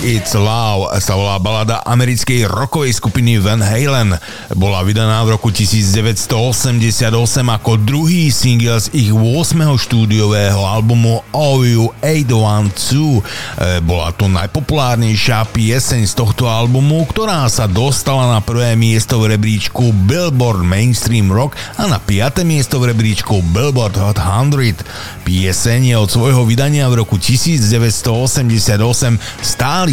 Sa 0.03 1.15
volá 1.15 1.39
balada 1.39 1.79
americkej 1.87 2.43
rockovej 2.51 2.99
skupiny 2.99 3.39
Van 3.39 3.63
Halen. 3.63 4.11
Bola 4.51 4.83
vydaná 4.83 5.23
v 5.23 5.39
roku 5.39 5.47
1988 5.47 7.07
ako 7.39 7.79
druhý 7.79 8.27
single 8.27 8.83
z 8.83 8.91
ich 8.91 9.15
8. 9.15 9.63
štúdiového 9.79 10.59
albumu 10.59 11.23
OU 11.31 11.95
812. 12.03 13.23
E, 13.55 13.79
bola 13.79 14.11
to 14.11 14.27
najpopulárnejšia 14.27 15.47
pieseň 15.55 16.03
z 16.03 16.13
tohto 16.19 16.51
albumu, 16.51 17.07
ktorá 17.07 17.47
sa 17.47 17.63
dostala 17.63 18.27
na 18.27 18.43
prvé 18.43 18.75
miesto 18.75 19.23
v 19.23 19.39
rebríčku 19.39 19.95
Billboard 20.03 20.67
Mainstream 20.67 21.31
Rock 21.31 21.55
a 21.79 21.87
na 21.87 21.95
5. 21.95 22.43
miesto 22.43 22.75
v 22.83 22.91
rebríčku 22.91 23.39
Billboard 23.55 23.95
Hot 24.03 24.19
100. 24.19 24.83
Pieseň 25.23 25.95
je 25.95 25.95
od 25.95 26.11
svojho 26.11 26.43
vydania 26.43 26.91
v 26.91 27.07
roku 27.07 27.15
1988 27.15 28.11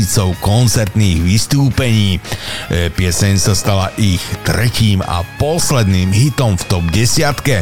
stálicou 0.00 0.32
koncertných 0.40 1.20
vystúpení. 1.20 2.16
E, 2.72 2.88
pieseň 2.88 3.36
sa 3.36 3.52
stala 3.52 3.92
ich 4.00 4.24
tretím 4.48 5.04
a 5.04 5.20
posledným 5.36 6.08
hitom 6.08 6.56
v 6.56 6.64
top 6.72 6.84
desiatke. 6.88 7.60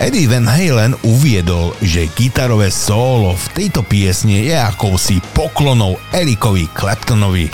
Eddie 0.00 0.24
Van 0.24 0.48
Halen 0.48 0.96
uviedol, 1.04 1.76
že 1.84 2.08
gitarové 2.16 2.72
solo 2.72 3.36
v 3.36 3.46
tejto 3.52 3.84
piesne 3.84 4.48
je 4.48 4.56
akousi 4.56 5.20
poklonou 5.36 6.00
Erikovi 6.16 6.72
Claptonovi. 6.72 7.52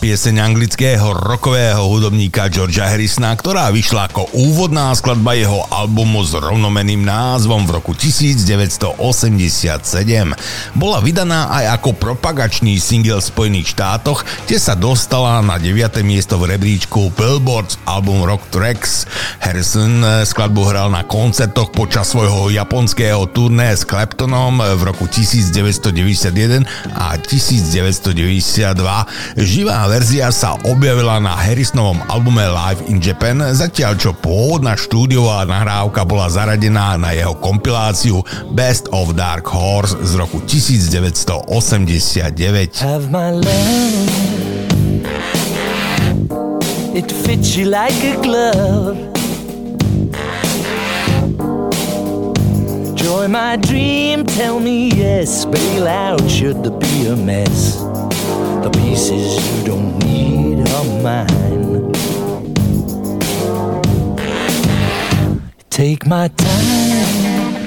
Pieseň 0.00 0.40
anglického 0.40 1.12
rokového 1.12 1.84
hudobníka 1.86 2.48
Georgia 2.48 2.88
Harrisona, 2.88 3.36
ktorá 3.36 3.68
vyšla 3.68 4.08
ako 4.08 4.32
úvodná 4.32 4.90
skladba 4.96 5.36
jeho 5.36 5.62
albumu 5.68 6.24
s 6.24 6.32
rovnomeným 6.32 7.04
názvom 7.04 7.68
v 7.68 7.78
roku 7.78 7.92
1987. 7.94 8.96
Bola 10.72 10.98
vydaná 11.04 11.52
aj 11.52 11.78
ako 11.78 11.94
propagačný 12.00 12.80
single 12.80 13.20
v 13.20 13.28
Spojených 13.28 13.76
štátoch, 13.76 14.24
kde 14.48 14.56
sa 14.56 14.72
dostala 14.72 15.44
na 15.44 15.60
9. 15.60 16.00
miesto 16.00 16.40
v 16.40 16.56
rebríčku 16.56 17.12
Billboard 17.14 17.76
album 17.84 18.24
Rock 18.24 18.48
Tracks. 18.50 19.04
Harrison 19.44 20.00
eh, 20.02 20.24
skladbu 20.24 20.64
hral 20.64 20.88
na 20.88 21.04
koncertoch 21.04 21.70
počas 21.76 22.10
svojho 22.10 22.48
japonského 22.50 23.28
turné 23.30 23.76
s 23.76 23.84
Claptonom 23.84 24.58
v 24.58 24.82
roku 24.82 25.04
1991 25.06 26.64
a 26.96 27.14
1990 27.20 28.00
1992. 28.00 29.06
Živá 29.36 29.89
verzia 29.90 30.30
sa 30.30 30.54
objavila 30.70 31.18
na 31.18 31.34
Harrisonovom 31.34 31.98
albume 32.06 32.46
Live 32.46 32.86
in 32.86 33.02
Japan, 33.02 33.42
zatiaľ 33.42 33.98
čo 33.98 34.14
pôvodná 34.14 34.78
štúdiová 34.78 35.42
nahrávka 35.42 36.06
bola 36.06 36.30
zaradená 36.30 36.94
na 36.94 37.10
jeho 37.10 37.34
kompiláciu 37.34 38.22
Best 38.54 38.86
of 38.94 39.18
Dark 39.18 39.50
Horse 39.50 39.98
z 40.06 40.14
roku 40.14 40.38
1989. 40.46 41.50
Have 42.78 43.10
my 43.10 43.34
love, 43.34 43.98
it 46.94 47.10
fits 47.26 47.58
you 47.58 47.66
like 47.66 47.98
a 48.06 48.14
glove. 48.22 48.94
Joy 52.94 53.26
my 53.26 53.58
dream, 53.58 54.22
tell 54.22 54.62
me 54.62 54.94
yes, 54.94 55.42
bail 55.50 55.90
out 55.90 56.22
should 56.30 56.62
there 56.62 56.78
be 56.78 57.10
a 57.10 57.18
mess. 57.18 57.89
The 58.62 58.70
pieces 58.72 59.58
you 59.58 59.64
don't 59.64 59.98
need 60.00 60.68
are 60.68 60.84
mine. 61.02 61.92
Take 65.70 66.06
my 66.06 66.28
time. 66.28 67.66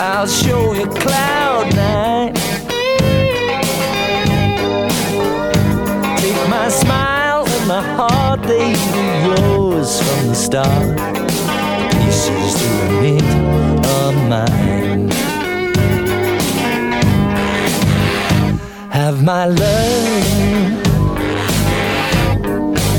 I'll 0.00 0.26
show 0.26 0.72
you 0.74 0.86
cloud 0.86 1.74
nine. 1.76 2.34
Take 6.18 6.48
my 6.50 6.68
smile 6.68 7.46
and 7.46 7.66
my 7.68 7.82
heart, 7.96 8.42
they 8.42 8.74
were 8.94 9.36
yours 9.36 10.00
from 10.02 10.26
the 10.26 10.34
start. 10.34 10.98
Pieces 11.92 12.54
to 12.60 12.68
admit 12.86 13.22
are 13.86 14.12
mine. 14.28 14.81
Have 19.02 19.24
my 19.24 19.46
love. 19.46 20.86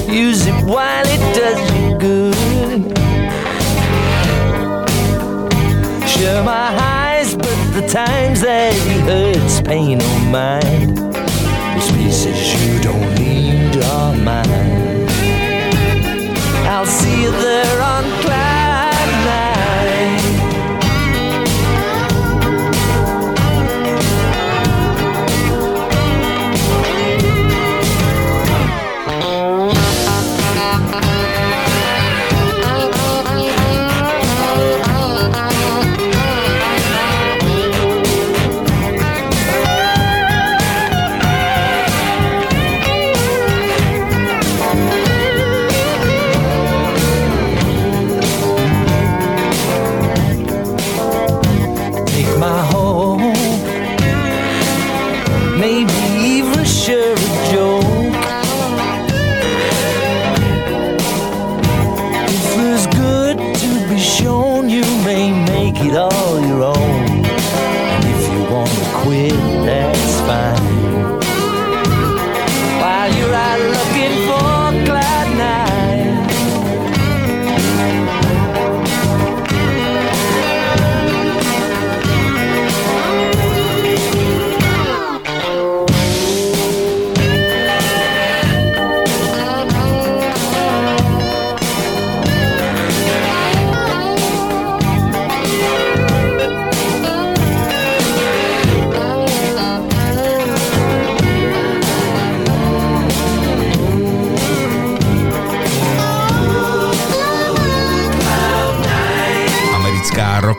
Use 0.10 0.46
it 0.46 0.60
while 0.66 1.06
it 1.16 1.24
does 1.40 1.60
you 1.76 1.98
good. 1.98 2.98
Share 6.14 6.44
my 6.44 6.68
highs, 6.82 7.38
but 7.38 7.58
the 7.78 7.88
times 7.88 8.42
that 8.42 8.74
it 8.94 9.02
hurts, 9.12 9.62
pain 9.62 10.02
or 10.02 10.20
mind. 10.30 10.98
Those 10.98 11.92
pieces 11.94 12.38
you 12.62 12.82
don't 12.82 13.10
need 13.16 13.82
are 13.82 14.14
mine. 14.30 15.08
I'll 16.74 16.86
see 16.86 17.24
you 17.24 17.32
there 17.32 17.53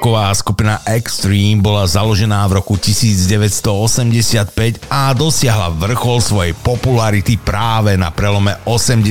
Kobáková 0.05 0.35
z 0.35 0.44
skupina 0.65 0.81
Extreme 0.89 1.61
bola 1.61 1.85
založená 1.85 2.49
v 2.49 2.57
roku 2.57 2.81
1985 2.81 4.89
a 4.89 5.12
dosiahla 5.12 5.69
vrchol 5.77 6.24
svojej 6.24 6.57
popularity 6.57 7.36
práve 7.36 8.01
na 8.01 8.09
prelome 8.09 8.57
80. 8.65 9.05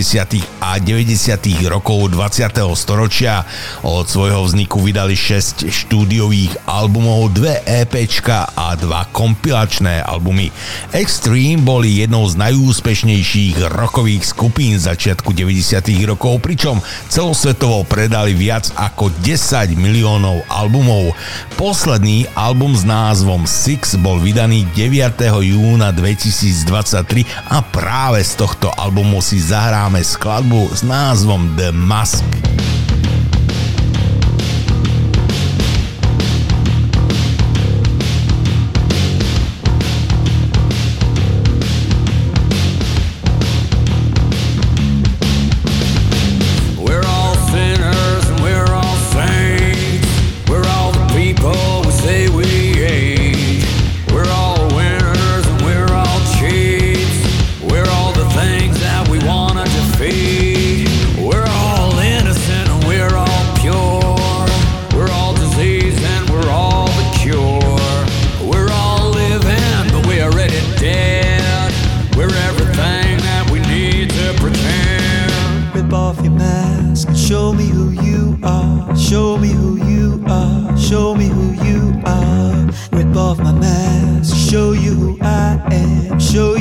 a 0.57 0.81
90. 0.81 1.13
rokov 1.69 2.09
20. 2.09 2.57
storočia. 2.73 3.45
Od 3.85 4.09
svojho 4.09 4.41
vzniku 4.49 4.81
vydali 4.81 5.13
6 5.13 5.69
štúdiových 5.69 6.65
albumov, 6.65 7.29
2 7.37 7.69
EPčka 7.85 8.49
a 8.57 8.73
2 8.73 9.13
kompilačné 9.13 10.01
albumy. 10.01 10.49
Extreme 10.89 11.61
boli 11.61 12.01
jednou 12.01 12.25
z 12.25 12.49
najúspešnejších 12.49 13.69
rockových 13.69 14.25
skupín 14.25 14.81
začiatku 14.81 15.29
90. 15.29 15.85
rokov, 16.09 16.41
pričom 16.41 16.81
celosvetovo 17.13 17.85
predali 17.85 18.33
viac 18.33 18.73
ako 18.73 19.13
10 19.21 19.77
miliónov 19.77 20.41
albumov. 20.49 21.13
Posledný 21.59 22.27
album 22.33 22.73
s 22.73 22.87
názvom 22.87 23.47
Six 23.47 23.99
bol 23.99 24.19
vydaný 24.19 24.65
9. 24.75 25.19
júna 25.43 25.93
2023 25.95 27.23
a 27.51 27.61
práve 27.61 28.23
z 28.25 28.33
tohto 28.39 28.71
albumu 28.73 29.19
si 29.19 29.39
zahráme 29.39 30.01
skladbu 30.01 30.73
s 30.73 30.81
názvom 30.81 31.53
The 31.59 31.69
Mask. 31.75 32.25
show 86.23 86.52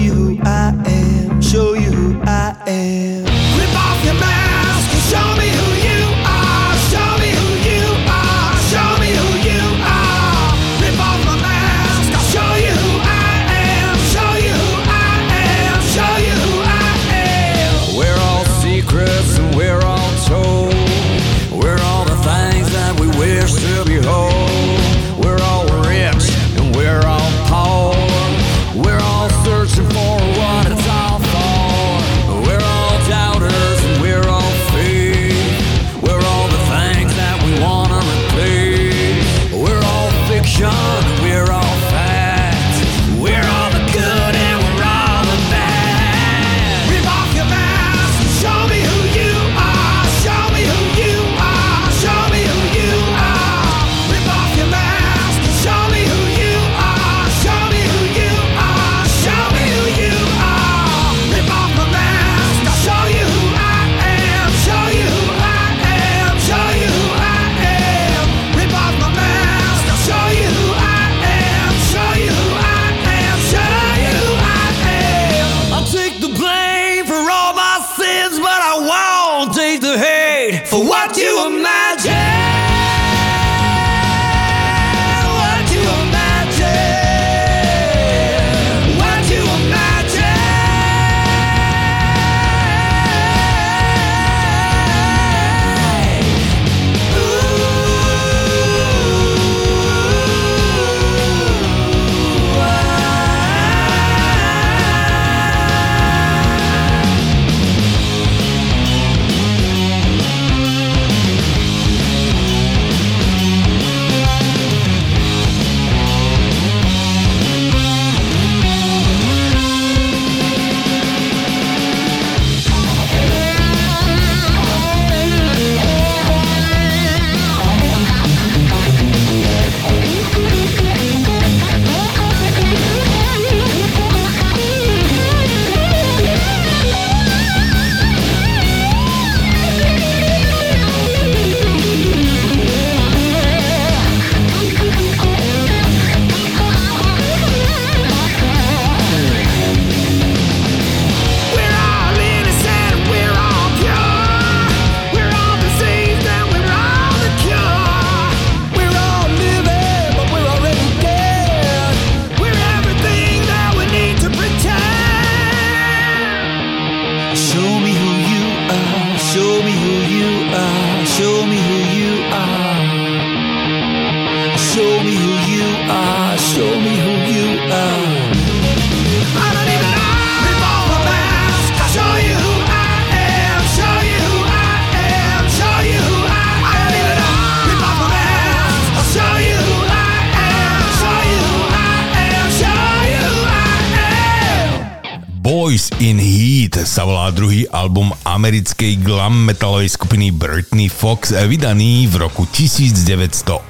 Box 201.12 201.28
eh, 201.36 201.44
vydaný 201.44 202.08
v 202.08 202.24
roku 202.24 202.48
1989. 202.48 203.68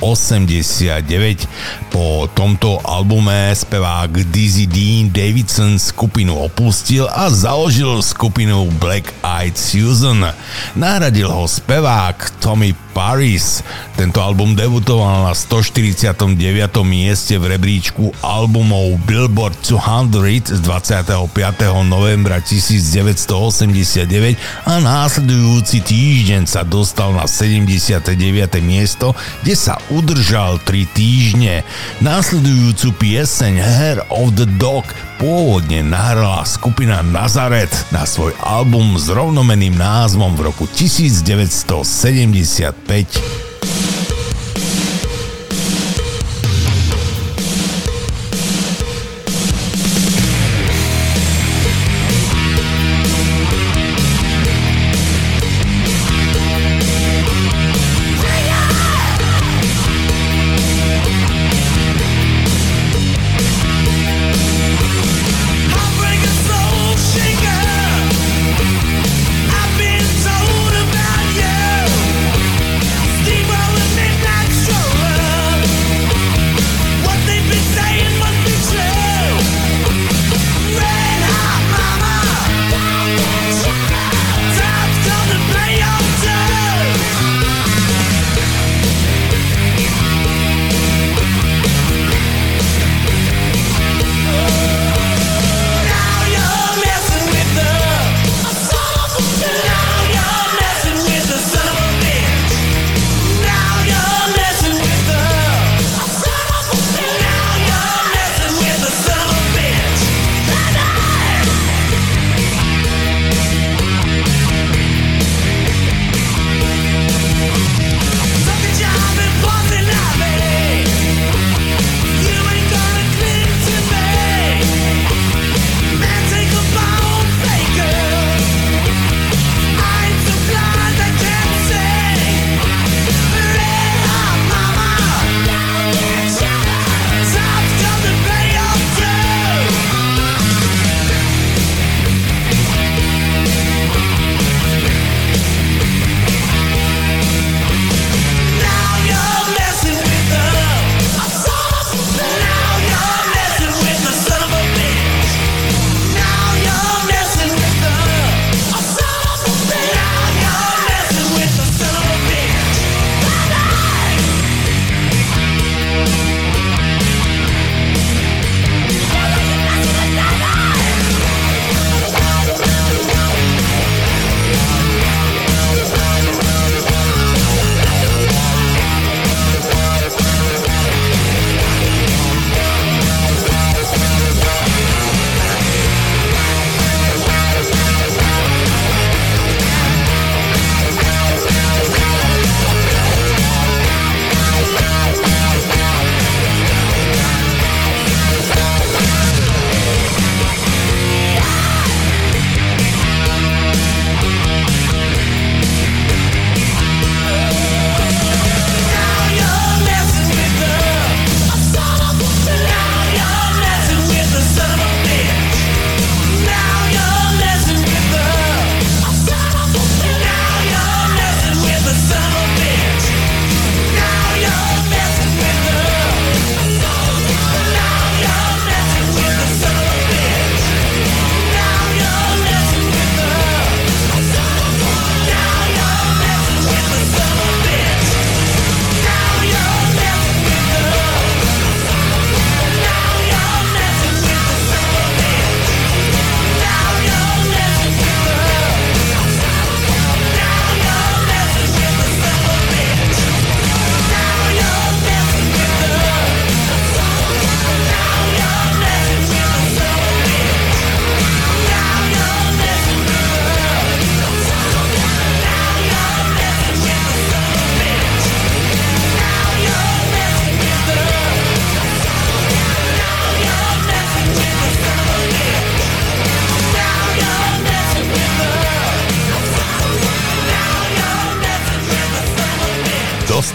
Po 1.91 2.31
tomto 2.31 2.79
albume 2.87 3.51
spevák 3.51 4.31
Dizzy 4.31 4.71
Dean 4.71 5.11
Davidson 5.11 5.75
skupinu 5.75 6.39
opustil 6.39 7.11
a 7.11 7.27
založil 7.35 7.99
skupinu 7.99 8.71
Black 8.79 9.11
Eyed 9.27 9.59
Susan. 9.59 10.23
Nahradil 10.79 11.27
ho 11.35 11.51
spevák 11.51 12.31
Tommy 12.39 12.79
Paris. 12.93 13.65
Tento 13.97 14.21
album 14.21 14.53
debutoval 14.53 15.27
na 15.27 15.35
149. 15.35 16.37
mieste 16.85 17.41
v 17.41 17.57
rebríčku 17.57 18.13
albumov 18.21 19.01
Billboard 19.09 19.57
200 19.65 20.57
z 20.57 20.61
25. 20.61 21.89
novembra 21.89 22.39
1989 22.39 24.37
a 24.69 24.73
následujúci 24.79 25.81
týždeň 25.83 26.45
sa 26.45 26.63
dostal 26.63 27.17
na 27.17 27.25
79. 27.25 28.13
miesto, 28.61 29.17
kde 29.41 29.57
sa 29.57 29.81
udržal 29.89 30.61
3 30.61 30.85
týždne. 30.93 31.65
Následujúcu 32.05 32.93
pieseň 33.01 33.55
Hair 33.57 33.99
of 34.13 34.37
the 34.37 34.45
Dog 34.61 34.85
pôvodne 35.23 35.87
nahrala 35.87 36.43
skupina 36.43 36.99
Nazaret 36.99 37.71
na 37.95 38.03
svoj 38.03 38.35
album 38.43 38.99
s 38.99 39.07
rovnomeným 39.07 39.79
názvom 39.79 40.35
v 40.35 40.51
roku 40.51 40.67
1970. 40.67 42.82
5. 42.87 43.52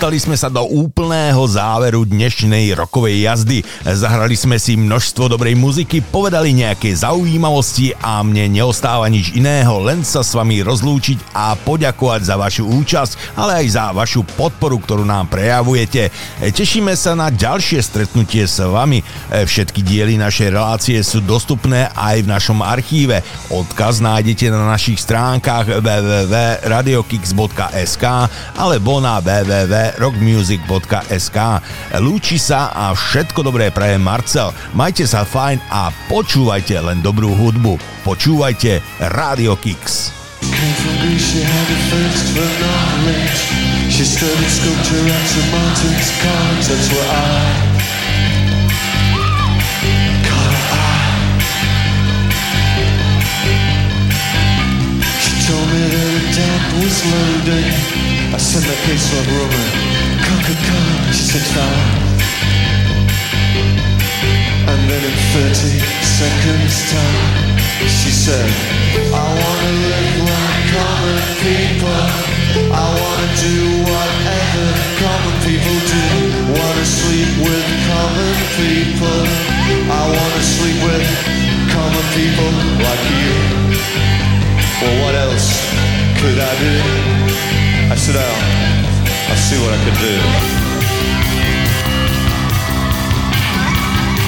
Dostali 0.08 0.24
sme 0.24 0.40
sa 0.40 0.48
do 0.48 0.64
úplného 0.64 1.44
záveru 1.44 2.08
dnešnej 2.08 2.72
rokovej 2.80 3.28
jazdy. 3.28 3.60
Zahrali 3.84 4.40
sme 4.40 4.56
si 4.56 4.80
množstvo 4.80 5.36
dobrej 5.36 5.60
muziky, 5.60 6.00
povedali 6.00 6.56
nejaké 6.56 6.96
zaujímavosti 6.96 7.92
a 8.00 8.24
mne 8.24 8.56
neostáva 8.56 9.12
nič 9.12 9.36
iného, 9.36 9.84
len 9.84 10.08
sa 10.08 10.24
s 10.24 10.32
vami 10.32 10.64
rozlúčiť 10.64 11.36
a 11.36 11.60
poďakovať 11.60 12.24
za 12.24 12.40
vašu 12.40 12.72
účasť, 12.72 13.36
ale 13.36 13.60
aj 13.60 13.68
za 13.68 13.92
vašu 13.92 14.24
podporu, 14.24 14.80
ktorú 14.80 15.04
nám 15.04 15.28
prejavujete. 15.28 16.08
Tešíme 16.56 16.96
sa 16.96 17.12
na 17.12 17.28
ďalšie 17.28 17.84
stretnutie 17.84 18.48
s 18.48 18.64
vami. 18.64 19.04
Všetky 19.28 19.84
diely 19.84 20.16
našej 20.16 20.56
relácie 20.56 21.04
sú 21.04 21.20
dostupné 21.20 21.92
aj 21.92 22.24
v 22.24 22.32
našom 22.32 22.64
archíve. 22.64 23.20
Odkaz 23.52 24.00
nájdete 24.00 24.56
na 24.56 24.72
našich 24.72 25.04
stránkach 25.04 25.68
www.radiokix.sk 25.68 28.06
alebo 28.56 29.04
na 29.04 29.20
www.rockmusic.sk. 29.98 31.38
Lúči 31.98 32.38
sa 32.38 32.70
a 32.72 32.94
všetko 32.94 33.42
dobré 33.42 33.74
praje 33.74 33.98
Marcel. 33.98 34.54
Majte 34.78 35.10
sa 35.10 35.26
fajn 35.26 35.58
a 35.74 35.90
počúvajte 36.08 36.78
len 36.80 37.02
dobrú 37.02 37.34
hudbu. 37.34 37.82
Počúvajte 38.06 38.80
Radio. 39.18 39.58
She 39.58 39.74
told 55.48 55.68
me 55.68 55.82
that 55.90 56.08
her 56.14 56.26
dad 56.36 56.62
was 56.78 56.98
loaded. 57.08 57.77
I 58.28 58.38
said 58.38 58.64
that 58.68 58.80
case 58.84 59.08
went 59.16 59.28
rumor. 59.32 59.66
Come, 60.20 60.42
come, 60.44 60.62
come. 60.68 60.88
She 61.16 61.24
said 61.32 61.46
fine. 61.56 62.08
And 64.68 64.82
then 64.92 65.00
in 65.00 65.16
30 65.32 65.80
seconds 66.04 66.76
time, 66.92 67.58
she 67.88 68.12
said, 68.12 68.48
I 69.16 69.26
wanna 69.32 69.72
live 69.80 70.12
like 70.28 70.64
common 70.76 71.20
people. 71.40 72.04
I 72.68 72.88
wanna 73.00 73.30
do 73.40 73.58
whatever 73.88 74.68
common 75.00 75.36
people 75.48 75.78
do. 75.88 76.06
Wanna 76.52 76.84
sleep 76.84 77.32
with 77.48 77.68
common 77.88 78.34
people. 78.60 79.20
I 79.88 80.04
wanna 80.04 80.44
sleep 80.44 80.78
with 80.84 81.08
common 81.72 82.06
people 82.12 82.52
like 82.84 83.04
you. 83.24 83.36
Well, 84.84 84.96
what 85.08 85.16
else 85.16 85.64
could 86.20 86.40
I 86.44 86.54
do? 86.60 87.27
I 87.90 87.96
said, 87.96 88.20
oh, 88.20 88.38
I'll 89.32 89.42
see 89.48 89.56
what 89.64 89.72
I 89.72 89.80
can 89.80 89.96
do. 89.96 90.16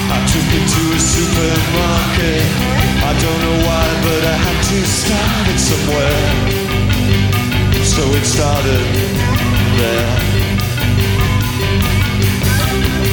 I 0.08 0.18
took 0.32 0.48
it 0.56 0.64
to 0.64 0.82
a 0.96 1.00
supermarket. 1.00 2.40
I 3.04 3.12
don't 3.20 3.40
know 3.44 3.58
why, 3.68 3.84
but 4.00 4.22
I 4.24 4.36
had 4.40 4.58
to 4.64 4.78
start 4.88 5.44
it 5.52 5.60
somewhere. 5.60 6.24
So 7.84 8.00
it 8.16 8.24
started 8.24 8.86
there. 9.76 10.08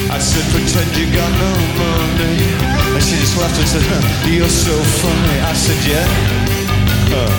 I 0.08 0.20
said, 0.20 0.48
pretend 0.56 0.96
you 0.96 1.12
got 1.12 1.32
no 1.44 1.52
money. 1.76 2.40
And 2.96 3.04
she 3.04 3.20
just 3.20 3.36
laughed 3.36 3.60
and 3.60 3.68
said, 3.68 3.84
huh, 3.84 4.32
you're 4.32 4.48
so 4.48 4.76
funny. 5.04 5.38
I 5.44 5.54
said, 5.54 5.80
yeah. 5.84 6.08
Huh. 7.12 7.32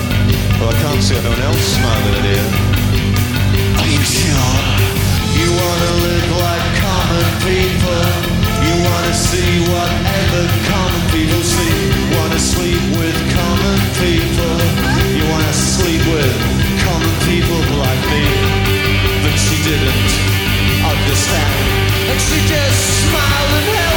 Well, 0.61 0.69
I 0.69 0.77
can't 0.77 1.01
see 1.01 1.15
anyone 1.17 1.41
else 1.41 1.57
smiling 1.73 2.13
at 2.13 2.25
you. 2.29 2.68
Didn't 19.69 20.83
understand. 20.83 21.53
And 22.09 22.19
she 22.19 22.39
just 22.47 23.05
smiled 23.05 23.51
and 23.59 23.88